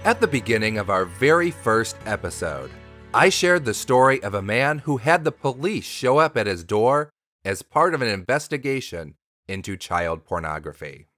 At 0.10 0.22
the 0.22 0.28
beginning 0.28 0.80
of 0.80 0.90
our 0.90 1.06
very 1.06 1.52
first 1.52 1.96
episode, 2.08 2.72
I 3.14 3.30
shared 3.30 3.64
the 3.64 3.76
story 3.76 4.20
of 4.24 4.34
a 4.34 4.42
man 4.42 4.80
who 4.80 4.98
had 4.98 5.24
the 5.24 5.32
police 5.32 5.86
show 5.86 6.18
up 6.18 6.36
at 6.36 6.48
his 6.48 6.64
door 6.64 7.12
as 7.46 7.62
part 7.62 7.94
of 7.94 8.02
an 8.02 8.08
investigation 8.08 9.14
into 9.48 9.78
child 9.78 10.26
pornography. 10.26 11.10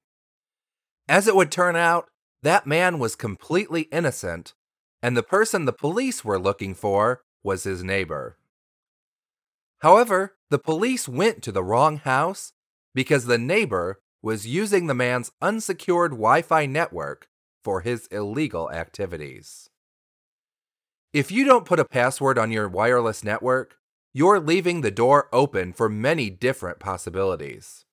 As 1.07 1.25
it 1.25 1.37
would 1.37 1.53
turn 1.53 1.77
out, 1.77 2.09
that 2.43 2.67
man 2.67 2.99
was 2.99 3.15
completely 3.15 3.83
innocent, 3.93 4.55
and 5.01 5.15
the 5.15 5.23
person 5.23 5.63
the 5.63 5.71
police 5.71 6.25
were 6.25 6.37
looking 6.37 6.75
for 6.75 7.21
was 7.43 7.63
his 7.63 7.85
neighbor. 7.85 8.35
However, 9.79 10.35
the 10.49 10.59
police 10.59 11.07
went 11.07 11.41
to 11.43 11.53
the 11.53 11.63
wrong 11.63 11.95
house 11.95 12.51
because 12.93 13.23
the 13.23 13.37
neighbor 13.37 14.01
was 14.21 14.45
using 14.45 14.87
the 14.87 14.93
man's 14.93 15.31
unsecured 15.41 16.11
Wi 16.11 16.41
Fi 16.41 16.65
network 16.65 17.29
for 17.63 17.81
his 17.81 18.07
illegal 18.07 18.71
activities. 18.71 19.69
If 21.13 21.31
you 21.31 21.43
don't 21.43 21.65
put 21.65 21.79
a 21.79 21.85
password 21.85 22.37
on 22.37 22.51
your 22.51 22.69
wireless 22.69 23.23
network, 23.23 23.77
you're 24.13 24.39
leaving 24.39 24.81
the 24.81 24.91
door 24.91 25.27
open 25.33 25.73
for 25.73 25.89
many 25.89 26.29
different 26.29 26.79
possibilities. 26.79 27.85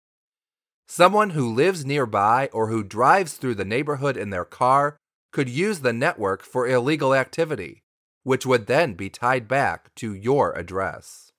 Someone 0.86 1.30
who 1.30 1.52
lives 1.52 1.84
nearby 1.84 2.48
or 2.52 2.68
who 2.68 2.82
drives 2.82 3.34
through 3.34 3.56
the 3.56 3.64
neighborhood 3.64 4.16
in 4.16 4.30
their 4.30 4.44
car 4.44 4.96
could 5.32 5.48
use 5.48 5.80
the 5.80 5.92
network 5.92 6.42
for 6.42 6.66
illegal 6.66 7.14
activity, 7.14 7.82
which 8.22 8.46
would 8.46 8.66
then 8.66 8.94
be 8.94 9.10
tied 9.10 9.46
back 9.46 9.94
to 9.96 10.14
your 10.14 10.52
address. 10.52 11.30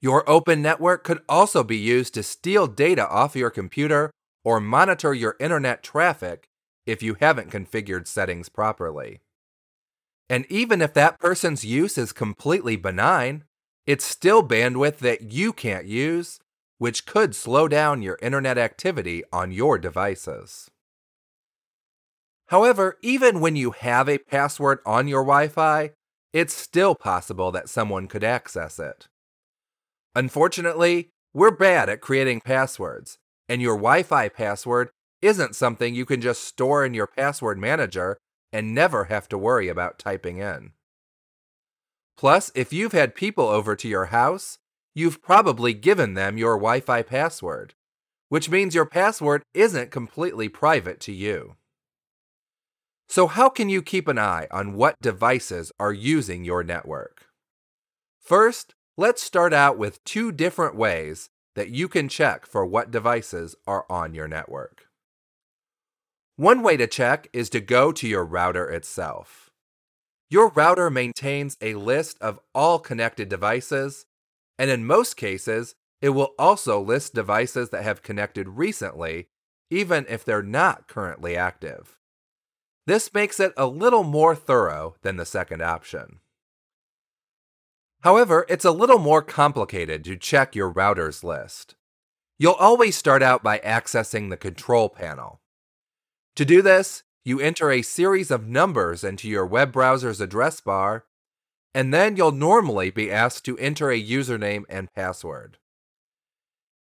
Your 0.00 0.28
open 0.28 0.62
network 0.62 1.02
could 1.02 1.22
also 1.28 1.64
be 1.64 1.76
used 1.76 2.14
to 2.14 2.22
steal 2.22 2.66
data 2.66 3.08
off 3.08 3.34
your 3.34 3.50
computer 3.50 4.10
or 4.44 4.60
monitor 4.60 5.12
your 5.12 5.36
internet 5.40 5.82
traffic 5.82 6.48
if 6.88 7.02
you 7.02 7.16
haven't 7.20 7.50
configured 7.50 8.06
settings 8.06 8.48
properly. 8.48 9.20
And 10.30 10.46
even 10.48 10.80
if 10.80 10.94
that 10.94 11.20
person's 11.20 11.64
use 11.64 11.98
is 11.98 12.12
completely 12.12 12.76
benign, 12.76 13.44
it's 13.86 14.06
still 14.06 14.42
bandwidth 14.42 14.98
that 14.98 15.30
you 15.30 15.52
can't 15.52 15.84
use, 15.84 16.40
which 16.78 17.04
could 17.04 17.34
slow 17.34 17.68
down 17.68 18.00
your 18.00 18.18
internet 18.22 18.56
activity 18.56 19.22
on 19.30 19.52
your 19.52 19.78
devices. 19.78 20.70
However, 22.46 22.96
even 23.02 23.40
when 23.40 23.54
you 23.54 23.72
have 23.72 24.08
a 24.08 24.16
password 24.16 24.78
on 24.86 25.08
your 25.08 25.22
Wi 25.22 25.48
Fi, 25.48 25.90
it's 26.32 26.54
still 26.54 26.94
possible 26.94 27.52
that 27.52 27.68
someone 27.68 28.06
could 28.06 28.24
access 28.24 28.78
it. 28.78 29.08
Unfortunately, 30.14 31.10
we're 31.34 31.50
bad 31.50 31.90
at 31.90 32.00
creating 32.00 32.40
passwords, 32.40 33.18
and 33.46 33.60
your 33.60 33.76
Wi 33.76 34.02
Fi 34.02 34.30
password 34.30 34.88
isn't 35.22 35.56
something 35.56 35.94
you 35.94 36.04
can 36.04 36.20
just 36.20 36.44
store 36.44 36.84
in 36.84 36.94
your 36.94 37.06
password 37.06 37.58
manager 37.58 38.18
and 38.52 38.74
never 38.74 39.04
have 39.04 39.28
to 39.28 39.38
worry 39.38 39.68
about 39.68 39.98
typing 39.98 40.38
in. 40.38 40.72
Plus, 42.16 42.50
if 42.54 42.72
you've 42.72 42.92
had 42.92 43.14
people 43.14 43.46
over 43.46 43.76
to 43.76 43.88
your 43.88 44.06
house, 44.06 44.58
you've 44.94 45.22
probably 45.22 45.74
given 45.74 46.14
them 46.14 46.36
your 46.36 46.56
Wi 46.56 46.80
Fi 46.80 47.02
password, 47.02 47.74
which 48.28 48.50
means 48.50 48.74
your 48.74 48.86
password 48.86 49.42
isn't 49.54 49.90
completely 49.90 50.48
private 50.48 50.98
to 51.00 51.12
you. 51.12 51.54
So, 53.08 53.26
how 53.26 53.48
can 53.48 53.68
you 53.68 53.82
keep 53.82 54.08
an 54.08 54.18
eye 54.18 54.48
on 54.50 54.74
what 54.74 55.00
devices 55.00 55.70
are 55.78 55.92
using 55.92 56.44
your 56.44 56.62
network? 56.62 57.26
First, 58.20 58.74
let's 58.96 59.22
start 59.22 59.54
out 59.54 59.78
with 59.78 60.02
two 60.04 60.32
different 60.32 60.74
ways 60.74 61.30
that 61.54 61.70
you 61.70 61.88
can 61.88 62.08
check 62.08 62.44
for 62.44 62.66
what 62.66 62.90
devices 62.90 63.54
are 63.66 63.86
on 63.88 64.12
your 64.12 64.28
network. 64.28 64.87
One 66.38 66.62
way 66.62 66.76
to 66.76 66.86
check 66.86 67.28
is 67.32 67.50
to 67.50 67.58
go 67.58 67.90
to 67.90 68.06
your 68.06 68.24
router 68.24 68.70
itself. 68.70 69.50
Your 70.30 70.50
router 70.50 70.88
maintains 70.88 71.56
a 71.60 71.74
list 71.74 72.16
of 72.20 72.38
all 72.54 72.78
connected 72.78 73.28
devices, 73.28 74.06
and 74.56 74.70
in 74.70 74.86
most 74.86 75.16
cases, 75.16 75.74
it 76.00 76.10
will 76.10 76.34
also 76.38 76.80
list 76.80 77.12
devices 77.12 77.70
that 77.70 77.82
have 77.82 78.04
connected 78.04 78.50
recently, 78.50 79.26
even 79.68 80.06
if 80.08 80.24
they're 80.24 80.40
not 80.40 80.86
currently 80.86 81.36
active. 81.36 81.98
This 82.86 83.12
makes 83.12 83.40
it 83.40 83.52
a 83.56 83.66
little 83.66 84.04
more 84.04 84.36
thorough 84.36 84.94
than 85.02 85.16
the 85.16 85.26
second 85.26 85.60
option. 85.60 86.20
However, 88.02 88.46
it's 88.48 88.64
a 88.64 88.70
little 88.70 89.00
more 89.00 89.22
complicated 89.22 90.04
to 90.04 90.16
check 90.16 90.54
your 90.54 90.70
router's 90.70 91.24
list. 91.24 91.74
You'll 92.38 92.52
always 92.52 92.94
start 92.94 93.24
out 93.24 93.42
by 93.42 93.58
accessing 93.58 94.30
the 94.30 94.36
control 94.36 94.88
panel. 94.88 95.40
To 96.38 96.44
do 96.44 96.62
this, 96.62 97.02
you 97.24 97.40
enter 97.40 97.72
a 97.72 97.82
series 97.82 98.30
of 98.30 98.46
numbers 98.46 99.02
into 99.02 99.28
your 99.28 99.44
web 99.44 99.72
browser's 99.72 100.20
address 100.20 100.60
bar, 100.60 101.04
and 101.74 101.92
then 101.92 102.16
you'll 102.16 102.30
normally 102.30 102.92
be 102.92 103.10
asked 103.10 103.44
to 103.46 103.58
enter 103.58 103.90
a 103.90 104.00
username 104.00 104.62
and 104.68 104.86
password. 104.94 105.58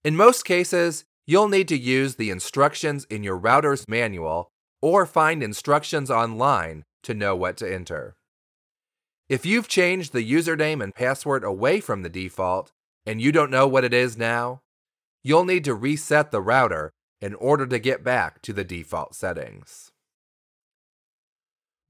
In 0.03 0.15
most 0.15 0.45
cases, 0.45 1.05
you'll 1.25 1.47
need 1.47 1.67
to 1.69 1.75
use 1.75 2.17
the 2.17 2.29
instructions 2.29 3.05
in 3.05 3.23
your 3.23 3.35
router's 3.35 3.87
manual 3.87 4.51
or 4.79 5.07
find 5.07 5.41
instructions 5.41 6.11
online 6.11 6.83
to 7.01 7.15
know 7.15 7.35
what 7.35 7.57
to 7.57 7.73
enter. 7.73 8.15
If 9.27 9.43
you've 9.43 9.67
changed 9.67 10.13
the 10.13 10.31
username 10.31 10.83
and 10.83 10.93
password 10.93 11.43
away 11.43 11.79
from 11.79 12.03
the 12.03 12.09
default 12.09 12.71
and 13.07 13.19
you 13.19 13.31
don't 13.31 13.49
know 13.49 13.67
what 13.67 13.83
it 13.83 13.95
is 13.95 14.19
now, 14.19 14.61
you'll 15.23 15.45
need 15.45 15.63
to 15.63 15.73
reset 15.73 16.29
the 16.29 16.41
router 16.41 16.93
in 17.21 17.33
order 17.35 17.65
to 17.67 17.79
get 17.79 18.03
back 18.03 18.41
to 18.43 18.53
the 18.53 18.63
default 18.63 19.15
settings. 19.15 19.91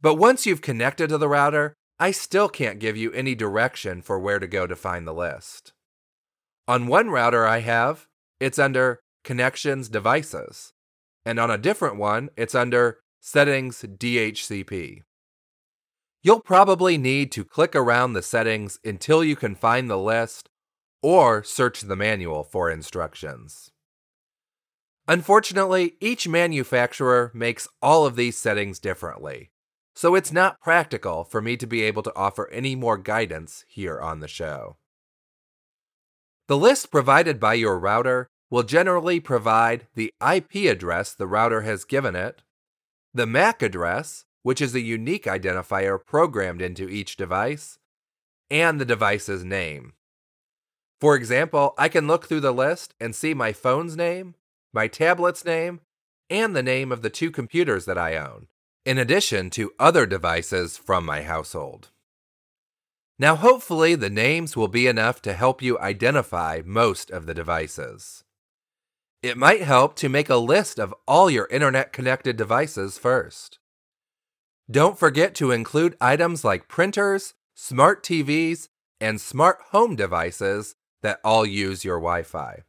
But 0.01 0.15
once 0.15 0.45
you've 0.45 0.61
connected 0.61 1.09
to 1.09 1.17
the 1.17 1.27
router, 1.27 1.73
I 1.99 2.11
still 2.11 2.49
can't 2.49 2.79
give 2.79 2.95
you 2.95 3.11
any 3.13 3.35
direction 3.35 4.01
for 4.01 4.19
where 4.19 4.39
to 4.39 4.47
go 4.47 4.67
to 4.67 4.75
find 4.75 5.07
the 5.07 5.13
list. 5.13 5.73
On 6.67 6.87
one 6.87 7.09
router 7.09 7.45
I 7.45 7.59
have, 7.59 8.07
it's 8.39 8.59
under 8.59 8.99
Connections 9.23 9.89
Devices 9.89 10.73
and 11.27 11.39
on 11.39 11.51
a 11.51 11.57
different 11.57 11.97
one, 11.97 12.29
it's 12.37 12.55
under 12.55 13.01
Settings 13.19 13.81
DHCP. 13.81 15.01
You'll 16.23 16.39
probably 16.39 16.97
need 16.97 17.33
to 17.33 17.43
click 17.43 17.75
around 17.75 18.13
the 18.13 18.21
settings 18.21 18.79
until 18.85 19.25
you 19.25 19.35
can 19.35 19.53
find 19.53 19.89
the 19.89 19.97
list 19.97 20.47
or 21.03 21.43
search 21.43 21.81
the 21.81 21.97
manual 21.97 22.45
for 22.45 22.71
instructions. 22.71 23.71
Unfortunately, 25.07 25.95
each 26.01 26.27
manufacturer 26.27 27.31
makes 27.33 27.67
all 27.81 28.05
of 28.05 28.15
these 28.17 28.37
settings 28.37 28.77
differently, 28.77 29.51
so 29.95 30.15
it's 30.15 30.33
not 30.33 30.59
practical 30.59 31.23
for 31.23 31.41
me 31.41 31.55
to 31.55 31.65
be 31.65 31.81
able 31.83 32.03
to 32.03 32.15
offer 32.15 32.49
any 32.49 32.75
more 32.75 32.97
guidance 32.97 33.63
here 33.67 33.99
on 34.01 34.19
the 34.19 34.27
show. 34.27 34.77
The 36.47 36.57
list 36.57 36.91
provided 36.91 37.39
by 37.39 37.53
your 37.53 37.79
router 37.79 38.27
will 38.49 38.63
generally 38.63 39.19
provide 39.19 39.87
the 39.95 40.13
IP 40.21 40.69
address 40.69 41.13
the 41.13 41.27
router 41.27 41.61
has 41.61 41.85
given 41.85 42.15
it, 42.15 42.41
the 43.13 43.25
MAC 43.25 43.61
address, 43.61 44.25
which 44.43 44.61
is 44.61 44.75
a 44.75 44.81
unique 44.81 45.25
identifier 45.25 45.97
programmed 46.03 46.61
into 46.61 46.87
each 46.89 47.17
device, 47.17 47.79
and 48.49 48.79
the 48.79 48.85
device's 48.85 49.43
name. 49.43 49.93
For 50.99 51.15
example, 51.15 51.73
I 51.77 51.89
can 51.89 52.07
look 52.07 52.27
through 52.27 52.39
the 52.41 52.53
list 52.53 52.93
and 52.99 53.15
see 53.15 53.33
my 53.33 53.53
phone's 53.53 53.95
name, 53.95 54.35
my 54.77 54.87
tablet's 54.87 55.43
name, 55.43 55.81
and 56.29 56.55
the 56.55 56.61
name 56.61 56.91
of 56.91 57.01
the 57.01 57.09
two 57.09 57.31
computers 57.31 57.85
that 57.85 57.97
I 57.97 58.15
own, 58.15 58.45
in 58.85 58.99
addition 58.99 59.49
to 59.49 59.73
other 59.79 60.05
devices 60.05 60.77
from 60.77 61.03
my 61.03 61.23
household. 61.23 61.89
Now, 63.17 63.35
hopefully, 63.35 63.95
the 63.95 64.11
names 64.11 64.55
will 64.55 64.67
be 64.67 64.85
enough 64.85 65.19
to 65.23 65.33
help 65.33 65.63
you 65.63 65.79
identify 65.79 66.61
most 66.63 67.09
of 67.09 67.25
the 67.25 67.33
devices. 67.33 68.23
It 69.23 69.35
might 69.35 69.63
help 69.63 69.95
to 69.95 70.09
make 70.09 70.29
a 70.29 70.35
list 70.35 70.77
of 70.77 70.93
all 71.07 71.27
your 71.27 71.47
internet 71.47 71.91
connected 71.91 72.37
devices 72.37 72.99
first. 72.99 73.57
Don't 74.69 74.99
forget 74.99 75.33
to 75.35 75.49
include 75.49 75.97
items 75.99 76.45
like 76.45 76.67
printers, 76.67 77.33
smart 77.55 78.03
TVs, 78.03 78.67
and 79.01 79.19
smart 79.19 79.57
home 79.71 79.95
devices 79.95 80.75
that 81.01 81.19
all 81.23 81.47
use 81.47 81.83
your 81.83 81.97
Wi 81.97 82.21
Fi. 82.21 82.66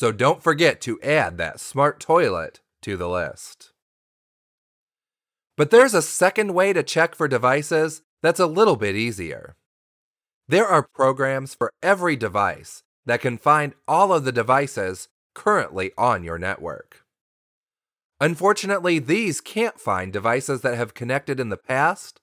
So 0.00 0.12
don't 0.12 0.42
forget 0.42 0.80
to 0.80 0.98
add 1.02 1.36
that 1.36 1.60
smart 1.60 2.00
toilet 2.00 2.60
to 2.80 2.96
the 2.96 3.06
list. 3.06 3.74
But 5.58 5.70
there's 5.70 5.92
a 5.92 6.00
second 6.00 6.54
way 6.54 6.72
to 6.72 6.82
check 6.82 7.14
for 7.14 7.28
devices 7.28 8.00
that's 8.22 8.40
a 8.40 8.46
little 8.46 8.76
bit 8.76 8.96
easier. 8.96 9.56
There 10.48 10.66
are 10.66 10.88
programs 10.94 11.54
for 11.54 11.70
every 11.82 12.16
device 12.16 12.82
that 13.04 13.20
can 13.20 13.36
find 13.36 13.74
all 13.86 14.10
of 14.10 14.24
the 14.24 14.32
devices 14.32 15.08
currently 15.34 15.92
on 15.98 16.24
your 16.24 16.38
network. 16.38 17.04
Unfortunately, 18.22 19.00
these 19.00 19.42
can't 19.42 19.78
find 19.78 20.14
devices 20.14 20.62
that 20.62 20.78
have 20.78 20.94
connected 20.94 21.38
in 21.38 21.50
the 21.50 21.58
past, 21.58 22.20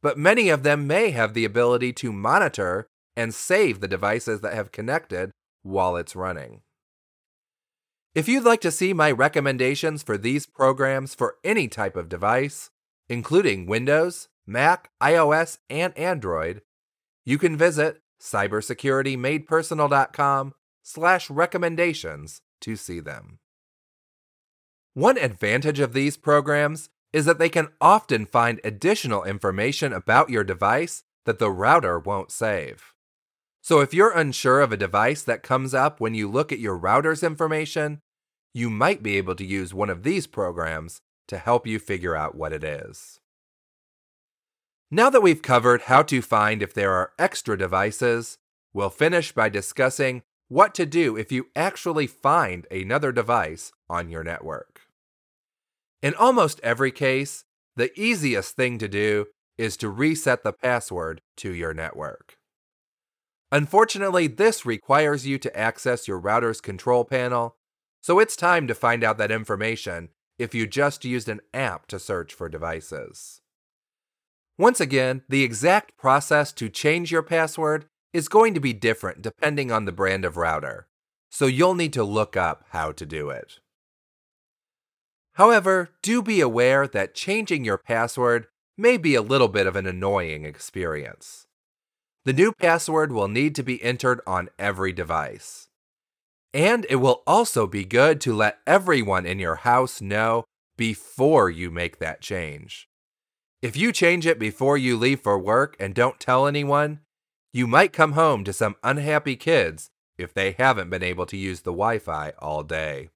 but 0.00 0.16
many 0.16 0.48
of 0.48 0.62
them 0.62 0.86
may 0.86 1.10
have 1.10 1.34
the 1.34 1.44
ability 1.44 1.92
to 1.92 2.10
monitor 2.10 2.88
and 3.14 3.34
save 3.34 3.80
the 3.80 3.86
devices 3.86 4.40
that 4.40 4.54
have 4.54 4.72
connected 4.72 5.30
while 5.62 5.94
it's 5.94 6.16
running. 6.16 6.62
If 8.14 8.28
you'd 8.28 8.44
like 8.44 8.60
to 8.62 8.70
see 8.70 8.92
my 8.92 9.10
recommendations 9.10 10.02
for 10.02 10.16
these 10.16 10.46
programs 10.46 11.14
for 11.14 11.36
any 11.44 11.68
type 11.68 11.96
of 11.96 12.08
device, 12.08 12.70
including 13.08 13.66
Windows, 13.66 14.28
Mac, 14.46 14.90
iOS, 15.02 15.58
and 15.68 15.96
Android, 15.96 16.62
you 17.24 17.38
can 17.38 17.56
visit 17.56 18.00
cybersecuritymadepersonal.com 18.20 20.54
slash 20.82 21.30
recommendations 21.30 22.42
to 22.60 22.76
see 22.76 23.00
them. 23.00 23.38
One 24.94 25.18
advantage 25.18 25.78
of 25.78 25.92
these 25.92 26.16
programs 26.16 26.88
is 27.12 27.26
that 27.26 27.38
they 27.38 27.48
can 27.48 27.68
often 27.80 28.26
find 28.26 28.60
additional 28.64 29.22
information 29.24 29.92
about 29.92 30.30
your 30.30 30.44
device 30.44 31.04
that 31.24 31.38
the 31.38 31.50
router 31.50 31.98
won't 31.98 32.32
save. 32.32 32.92
So 33.62 33.80
if 33.80 33.92
you're 33.92 34.16
unsure 34.16 34.60
of 34.60 34.72
a 34.72 34.76
device 34.76 35.22
that 35.22 35.42
comes 35.42 35.74
up 35.74 36.00
when 36.00 36.14
you 36.14 36.30
look 36.30 36.52
at 36.52 36.58
your 36.58 36.76
router's 36.76 37.22
information, 37.22 38.00
you 38.54 38.70
might 38.70 39.02
be 39.02 39.16
able 39.16 39.34
to 39.34 39.44
use 39.44 39.74
one 39.74 39.90
of 39.90 40.02
these 40.02 40.26
programs 40.26 41.00
to 41.28 41.38
help 41.38 41.66
you 41.66 41.78
figure 41.78 42.16
out 42.16 42.34
what 42.34 42.52
it 42.52 42.64
is. 42.64 43.20
Now 44.90 45.10
that 45.10 45.22
we've 45.22 45.42
covered 45.42 45.82
how 45.82 46.02
to 46.04 46.22
find 46.22 46.62
if 46.62 46.72
there 46.72 46.92
are 46.92 47.12
extra 47.18 47.58
devices, 47.58 48.38
we'll 48.72 48.88
finish 48.88 49.32
by 49.32 49.50
discussing 49.50 50.22
what 50.48 50.74
to 50.74 50.86
do 50.86 51.14
if 51.16 51.30
you 51.30 51.48
actually 51.54 52.06
find 52.06 52.66
another 52.70 53.12
device 53.12 53.70
on 53.90 54.08
your 54.08 54.24
network. 54.24 54.80
In 56.02 56.14
almost 56.14 56.60
every 56.62 56.90
case, 56.90 57.44
the 57.76 57.92
easiest 58.00 58.56
thing 58.56 58.78
to 58.78 58.88
do 58.88 59.26
is 59.58 59.76
to 59.76 59.90
reset 59.90 60.42
the 60.42 60.54
password 60.54 61.20
to 61.36 61.52
your 61.52 61.74
network. 61.74 62.37
Unfortunately, 63.50 64.26
this 64.26 64.66
requires 64.66 65.26
you 65.26 65.38
to 65.38 65.58
access 65.58 66.06
your 66.06 66.18
router's 66.18 66.60
control 66.60 67.04
panel, 67.04 67.56
so 68.02 68.18
it's 68.18 68.36
time 68.36 68.66
to 68.66 68.74
find 68.74 69.02
out 69.02 69.18
that 69.18 69.30
information 69.30 70.10
if 70.38 70.54
you 70.54 70.66
just 70.66 71.04
used 71.04 71.28
an 71.28 71.40
app 71.52 71.86
to 71.86 71.98
search 71.98 72.34
for 72.34 72.48
devices. 72.48 73.40
Once 74.58 74.80
again, 74.80 75.22
the 75.28 75.42
exact 75.42 75.96
process 75.96 76.52
to 76.52 76.68
change 76.68 77.10
your 77.10 77.22
password 77.22 77.86
is 78.12 78.28
going 78.28 78.54
to 78.54 78.60
be 78.60 78.72
different 78.72 79.22
depending 79.22 79.72
on 79.72 79.84
the 79.84 79.92
brand 79.92 80.24
of 80.24 80.36
router, 80.36 80.86
so 81.30 81.46
you'll 81.46 81.74
need 81.74 81.92
to 81.92 82.04
look 82.04 82.36
up 82.36 82.64
how 82.70 82.92
to 82.92 83.06
do 83.06 83.30
it. 83.30 83.60
However, 85.34 85.90
do 86.02 86.22
be 86.22 86.40
aware 86.40 86.86
that 86.86 87.14
changing 87.14 87.64
your 87.64 87.78
password 87.78 88.48
may 88.76 88.96
be 88.96 89.14
a 89.14 89.22
little 89.22 89.48
bit 89.48 89.66
of 89.66 89.76
an 89.76 89.86
annoying 89.86 90.44
experience. 90.44 91.47
The 92.28 92.34
new 92.34 92.52
password 92.52 93.10
will 93.10 93.26
need 93.26 93.54
to 93.54 93.62
be 93.62 93.82
entered 93.82 94.20
on 94.26 94.50
every 94.58 94.92
device. 94.92 95.68
And 96.52 96.84
it 96.90 96.96
will 96.96 97.22
also 97.26 97.66
be 97.66 97.86
good 97.86 98.20
to 98.20 98.34
let 98.34 98.58
everyone 98.66 99.24
in 99.24 99.38
your 99.38 99.54
house 99.54 100.02
know 100.02 100.44
before 100.76 101.48
you 101.48 101.70
make 101.70 102.00
that 102.00 102.20
change. 102.20 102.86
If 103.62 103.78
you 103.78 103.92
change 103.92 104.26
it 104.26 104.38
before 104.38 104.76
you 104.76 104.94
leave 104.94 105.20
for 105.20 105.38
work 105.38 105.74
and 105.80 105.94
don't 105.94 106.20
tell 106.20 106.46
anyone, 106.46 107.00
you 107.54 107.66
might 107.66 107.94
come 107.94 108.12
home 108.12 108.44
to 108.44 108.52
some 108.52 108.76
unhappy 108.82 109.34
kids 109.34 109.88
if 110.18 110.34
they 110.34 110.50
haven't 110.50 110.90
been 110.90 111.02
able 111.02 111.24
to 111.24 111.36
use 111.38 111.62
the 111.62 111.72
Wi 111.72 111.98
Fi 111.98 112.34
all 112.38 112.62
day. 112.62 113.08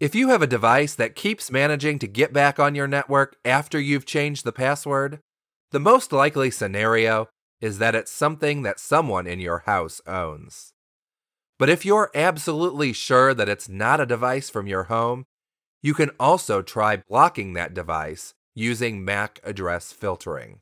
If 0.00 0.16
you 0.16 0.30
have 0.30 0.42
a 0.42 0.48
device 0.48 0.96
that 0.96 1.14
keeps 1.14 1.52
managing 1.52 2.00
to 2.00 2.08
get 2.08 2.32
back 2.32 2.58
on 2.58 2.74
your 2.74 2.88
network 2.88 3.36
after 3.44 3.78
you've 3.78 4.06
changed 4.06 4.42
the 4.42 4.50
password, 4.50 5.20
the 5.70 5.78
most 5.78 6.10
likely 6.10 6.50
scenario 6.50 7.28
is 7.60 7.78
that 7.78 7.94
it's 7.94 8.10
something 8.10 8.62
that 8.62 8.80
someone 8.80 9.26
in 9.26 9.40
your 9.40 9.60
house 9.60 10.00
owns. 10.06 10.72
But 11.58 11.68
if 11.68 11.84
you're 11.84 12.10
absolutely 12.14 12.92
sure 12.92 13.34
that 13.34 13.48
it's 13.48 13.68
not 13.68 14.00
a 14.00 14.06
device 14.06 14.48
from 14.48 14.66
your 14.66 14.84
home, 14.84 15.26
you 15.82 15.94
can 15.94 16.10
also 16.18 16.62
try 16.62 16.96
blocking 16.96 17.52
that 17.52 17.74
device 17.74 18.34
using 18.54 19.04
MAC 19.04 19.40
address 19.44 19.92
filtering. 19.92 20.60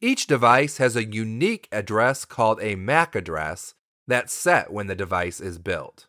Each 0.00 0.26
device 0.26 0.76
has 0.76 0.94
a 0.94 1.04
unique 1.04 1.68
address 1.72 2.26
called 2.26 2.60
a 2.60 2.74
MAC 2.74 3.14
address 3.14 3.74
that's 4.06 4.32
set 4.32 4.72
when 4.72 4.86
the 4.86 4.94
device 4.94 5.40
is 5.40 5.58
built. 5.58 6.06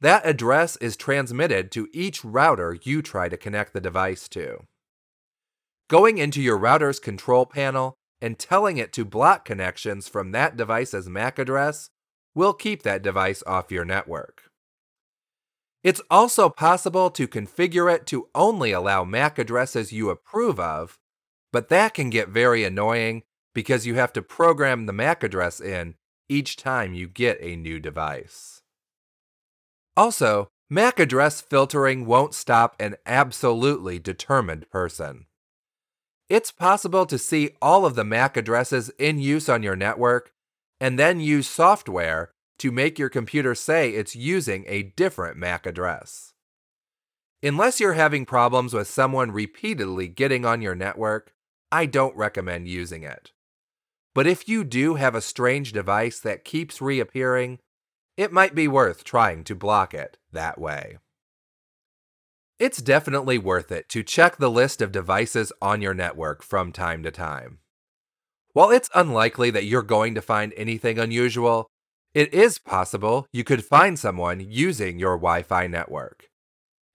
That 0.00 0.26
address 0.26 0.76
is 0.76 0.96
transmitted 0.96 1.70
to 1.72 1.88
each 1.94 2.24
router 2.24 2.76
you 2.82 3.00
try 3.00 3.30
to 3.30 3.38
connect 3.38 3.72
the 3.72 3.80
device 3.80 4.28
to. 4.30 4.64
Going 5.88 6.18
into 6.18 6.42
your 6.42 6.58
router's 6.58 7.00
control 7.00 7.46
panel 7.46 7.94
and 8.20 8.38
telling 8.38 8.78
it 8.78 8.92
to 8.94 9.04
block 9.04 9.44
connections 9.44 10.08
from 10.08 10.32
that 10.32 10.56
device's 10.56 11.08
MAC 11.08 11.38
address 11.38 11.90
will 12.34 12.52
keep 12.52 12.82
that 12.82 13.02
device 13.02 13.42
off 13.46 13.70
your 13.70 13.84
network. 13.84 14.50
It's 15.82 16.00
also 16.10 16.48
possible 16.48 17.10
to 17.10 17.28
configure 17.28 17.94
it 17.94 18.06
to 18.06 18.28
only 18.34 18.72
allow 18.72 19.04
MAC 19.04 19.38
addresses 19.38 19.92
you 19.92 20.08
approve 20.08 20.58
of, 20.58 20.98
but 21.52 21.68
that 21.68 21.92
can 21.92 22.08
get 22.08 22.30
very 22.30 22.64
annoying 22.64 23.22
because 23.54 23.86
you 23.86 23.94
have 23.94 24.12
to 24.14 24.22
program 24.22 24.86
the 24.86 24.92
MAC 24.92 25.22
address 25.22 25.60
in 25.60 25.94
each 26.28 26.56
time 26.56 26.94
you 26.94 27.06
get 27.06 27.38
a 27.40 27.54
new 27.54 27.78
device. 27.78 28.62
Also, 29.96 30.48
MAC 30.70 30.98
address 30.98 31.42
filtering 31.42 32.06
won't 32.06 32.34
stop 32.34 32.74
an 32.80 32.96
absolutely 33.04 33.98
determined 33.98 34.68
person. 34.70 35.26
It's 36.28 36.50
possible 36.50 37.04
to 37.06 37.18
see 37.18 37.50
all 37.60 37.84
of 37.84 37.94
the 37.94 38.04
MAC 38.04 38.36
addresses 38.36 38.90
in 38.98 39.18
use 39.18 39.48
on 39.48 39.62
your 39.62 39.76
network 39.76 40.32
and 40.80 40.98
then 40.98 41.20
use 41.20 41.46
software 41.46 42.30
to 42.58 42.72
make 42.72 42.98
your 42.98 43.08
computer 43.08 43.54
say 43.54 43.90
it's 43.90 44.16
using 44.16 44.64
a 44.66 44.82
different 44.96 45.36
MAC 45.36 45.66
address. 45.66 46.32
Unless 47.42 47.78
you're 47.78 47.92
having 47.92 48.24
problems 48.24 48.72
with 48.72 48.88
someone 48.88 49.30
repeatedly 49.30 50.08
getting 50.08 50.46
on 50.46 50.62
your 50.62 50.74
network, 50.74 51.34
I 51.70 51.84
don't 51.86 52.16
recommend 52.16 52.68
using 52.68 53.02
it. 53.02 53.32
But 54.14 54.26
if 54.26 54.48
you 54.48 54.64
do 54.64 54.94
have 54.94 55.14
a 55.14 55.20
strange 55.20 55.72
device 55.72 56.20
that 56.20 56.44
keeps 56.44 56.80
reappearing, 56.80 57.58
it 58.16 58.32
might 58.32 58.54
be 58.54 58.68
worth 58.68 59.04
trying 59.04 59.44
to 59.44 59.54
block 59.54 59.92
it 59.92 60.16
that 60.32 60.58
way. 60.58 60.98
It's 62.58 62.80
definitely 62.80 63.36
worth 63.36 63.72
it 63.72 63.88
to 63.88 64.04
check 64.04 64.36
the 64.36 64.50
list 64.50 64.80
of 64.80 64.92
devices 64.92 65.52
on 65.60 65.82
your 65.82 65.94
network 65.94 66.42
from 66.42 66.70
time 66.70 67.02
to 67.02 67.10
time. 67.10 67.58
While 68.52 68.70
it's 68.70 68.88
unlikely 68.94 69.50
that 69.50 69.64
you're 69.64 69.82
going 69.82 70.14
to 70.14 70.22
find 70.22 70.52
anything 70.56 70.96
unusual, 70.96 71.66
it 72.14 72.32
is 72.32 72.58
possible 72.58 73.26
you 73.32 73.42
could 73.42 73.64
find 73.64 73.98
someone 73.98 74.38
using 74.38 75.00
your 75.00 75.16
Wi 75.16 75.42
Fi 75.42 75.66
network. 75.66 76.28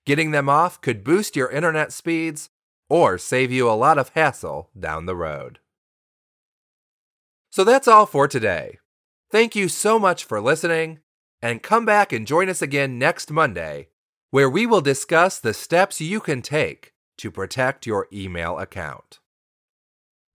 Getting 0.06 0.32
them 0.32 0.48
off 0.48 0.80
could 0.80 1.04
boost 1.04 1.36
your 1.36 1.52
internet 1.52 1.92
speeds 1.92 2.50
or 2.90 3.18
save 3.18 3.52
you 3.52 3.70
a 3.70 3.76
lot 3.76 3.98
of 3.98 4.10
hassle 4.16 4.70
down 4.80 5.06
the 5.06 5.16
road. 5.16 5.60
So 7.52 7.66
that's 7.66 7.88
all 7.88 8.06
for 8.06 8.30
today. 8.30 8.80
Thank 9.30 9.56
you 9.56 9.68
so 9.68 10.00
much 10.00 10.24
for 10.24 10.40
listening, 10.40 11.00
and 11.42 11.62
come 11.62 11.86
back 11.86 12.14
and 12.14 12.26
join 12.26 12.48
us 12.48 12.62
again 12.62 12.98
next 12.98 13.30
Monday, 13.30 13.90
where 14.32 14.50
we 14.50 14.66
will 14.66 14.82
discuss 14.82 15.40
the 15.40 15.54
steps 15.54 16.00
you 16.00 16.20
can 16.20 16.42
take 16.42 16.94
to 17.18 17.32
protect 17.32 17.86
your 17.88 18.08
email 18.14 18.58
account. 18.60 19.20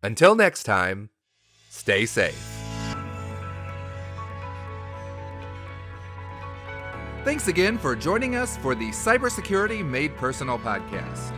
Until 0.02 0.35
next 0.35 0.64
time, 0.64 1.11
stay 1.70 2.04
safe. 2.04 2.54
Thanks 7.24 7.48
again 7.48 7.78
for 7.78 7.96
joining 7.96 8.37
us 8.37 8.59
for 8.59 8.74
the 8.74 8.90
Cybersecurity 8.90 9.83
Made 9.83 10.14
Personal 10.16 10.59
podcast. 10.59 11.33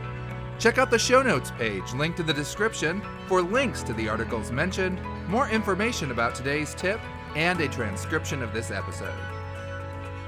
Check 0.58 0.78
out 0.78 0.90
the 0.90 0.98
show 0.98 1.22
notes 1.22 1.52
page 1.52 1.92
linked 1.92 2.18
in 2.18 2.26
the 2.26 2.34
description 2.34 3.02
for 3.28 3.40
links 3.40 3.82
to 3.84 3.92
the 3.92 4.08
articles 4.08 4.50
mentioned, 4.50 5.00
more 5.28 5.48
information 5.48 6.10
about 6.10 6.34
today's 6.34 6.74
tip, 6.74 7.00
and 7.36 7.60
a 7.60 7.68
transcription 7.68 8.42
of 8.42 8.52
this 8.52 8.70
episode. 8.70 9.35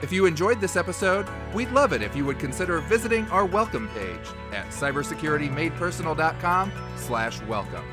If 0.01 0.13
you 0.13 0.27
enjoyed 0.27 0.61
this 0.61 0.77
episode, 0.77 1.27
we'd 1.53 1.73
love 1.73 1.93
it 1.93 2.03
if 2.03 2.15
you 2.15 2.25
would 2.25 2.39
consider 2.39 2.79
visiting 2.79 3.29
our 3.31 3.45
welcome 3.45 3.89
page 3.89 4.29
at 4.53 4.69
cybersecuritymadepersonal.com 4.69 6.73
slash 6.95 7.43
welcome. 7.43 7.85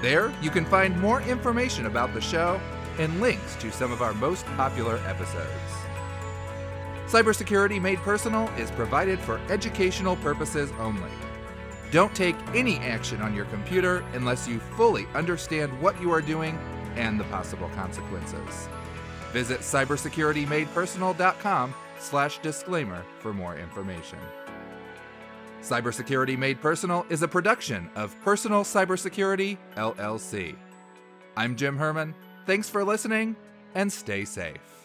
There, 0.00 0.32
you 0.40 0.50
can 0.50 0.64
find 0.64 0.96
more 1.00 1.20
information 1.22 1.86
about 1.86 2.14
the 2.14 2.20
show 2.20 2.60
and 3.00 3.20
links 3.20 3.56
to 3.56 3.72
some 3.72 3.90
of 3.90 4.00
our 4.00 4.14
most 4.14 4.46
popular 4.46 4.98
episodes. 5.08 5.48
Cybersecurity 7.06 7.82
Made 7.82 7.98
Personal 7.98 8.48
is 8.56 8.70
provided 8.70 9.18
for 9.18 9.40
educational 9.48 10.14
purposes 10.16 10.70
only. 10.78 11.10
Don't 11.90 12.14
take 12.14 12.36
any 12.54 12.76
action 12.78 13.20
on 13.22 13.34
your 13.34 13.46
computer 13.46 14.04
unless 14.12 14.46
you 14.46 14.60
fully 14.76 15.08
understand 15.14 15.82
what 15.82 16.00
you 16.00 16.12
are 16.12 16.20
doing 16.20 16.56
and 16.94 17.18
the 17.18 17.24
possible 17.24 17.70
consequences. 17.70 18.68
Visit 19.32 19.60
cybersecuritymadepersonal.com 19.60 21.74
slash 21.98 22.38
disclaimer 22.38 23.04
for 23.20 23.32
more 23.32 23.56
information. 23.56 24.18
Cybersecurity 25.60 26.38
Made 26.38 26.60
Personal 26.60 27.04
is 27.10 27.22
a 27.22 27.28
production 27.28 27.90
of 27.96 28.14
Personal 28.22 28.62
Cybersecurity, 28.62 29.58
LLC. 29.76 30.54
I'm 31.36 31.56
Jim 31.56 31.76
Herman. 31.76 32.14
Thanks 32.46 32.70
for 32.70 32.84
listening 32.84 33.34
and 33.74 33.92
stay 33.92 34.24
safe. 34.24 34.77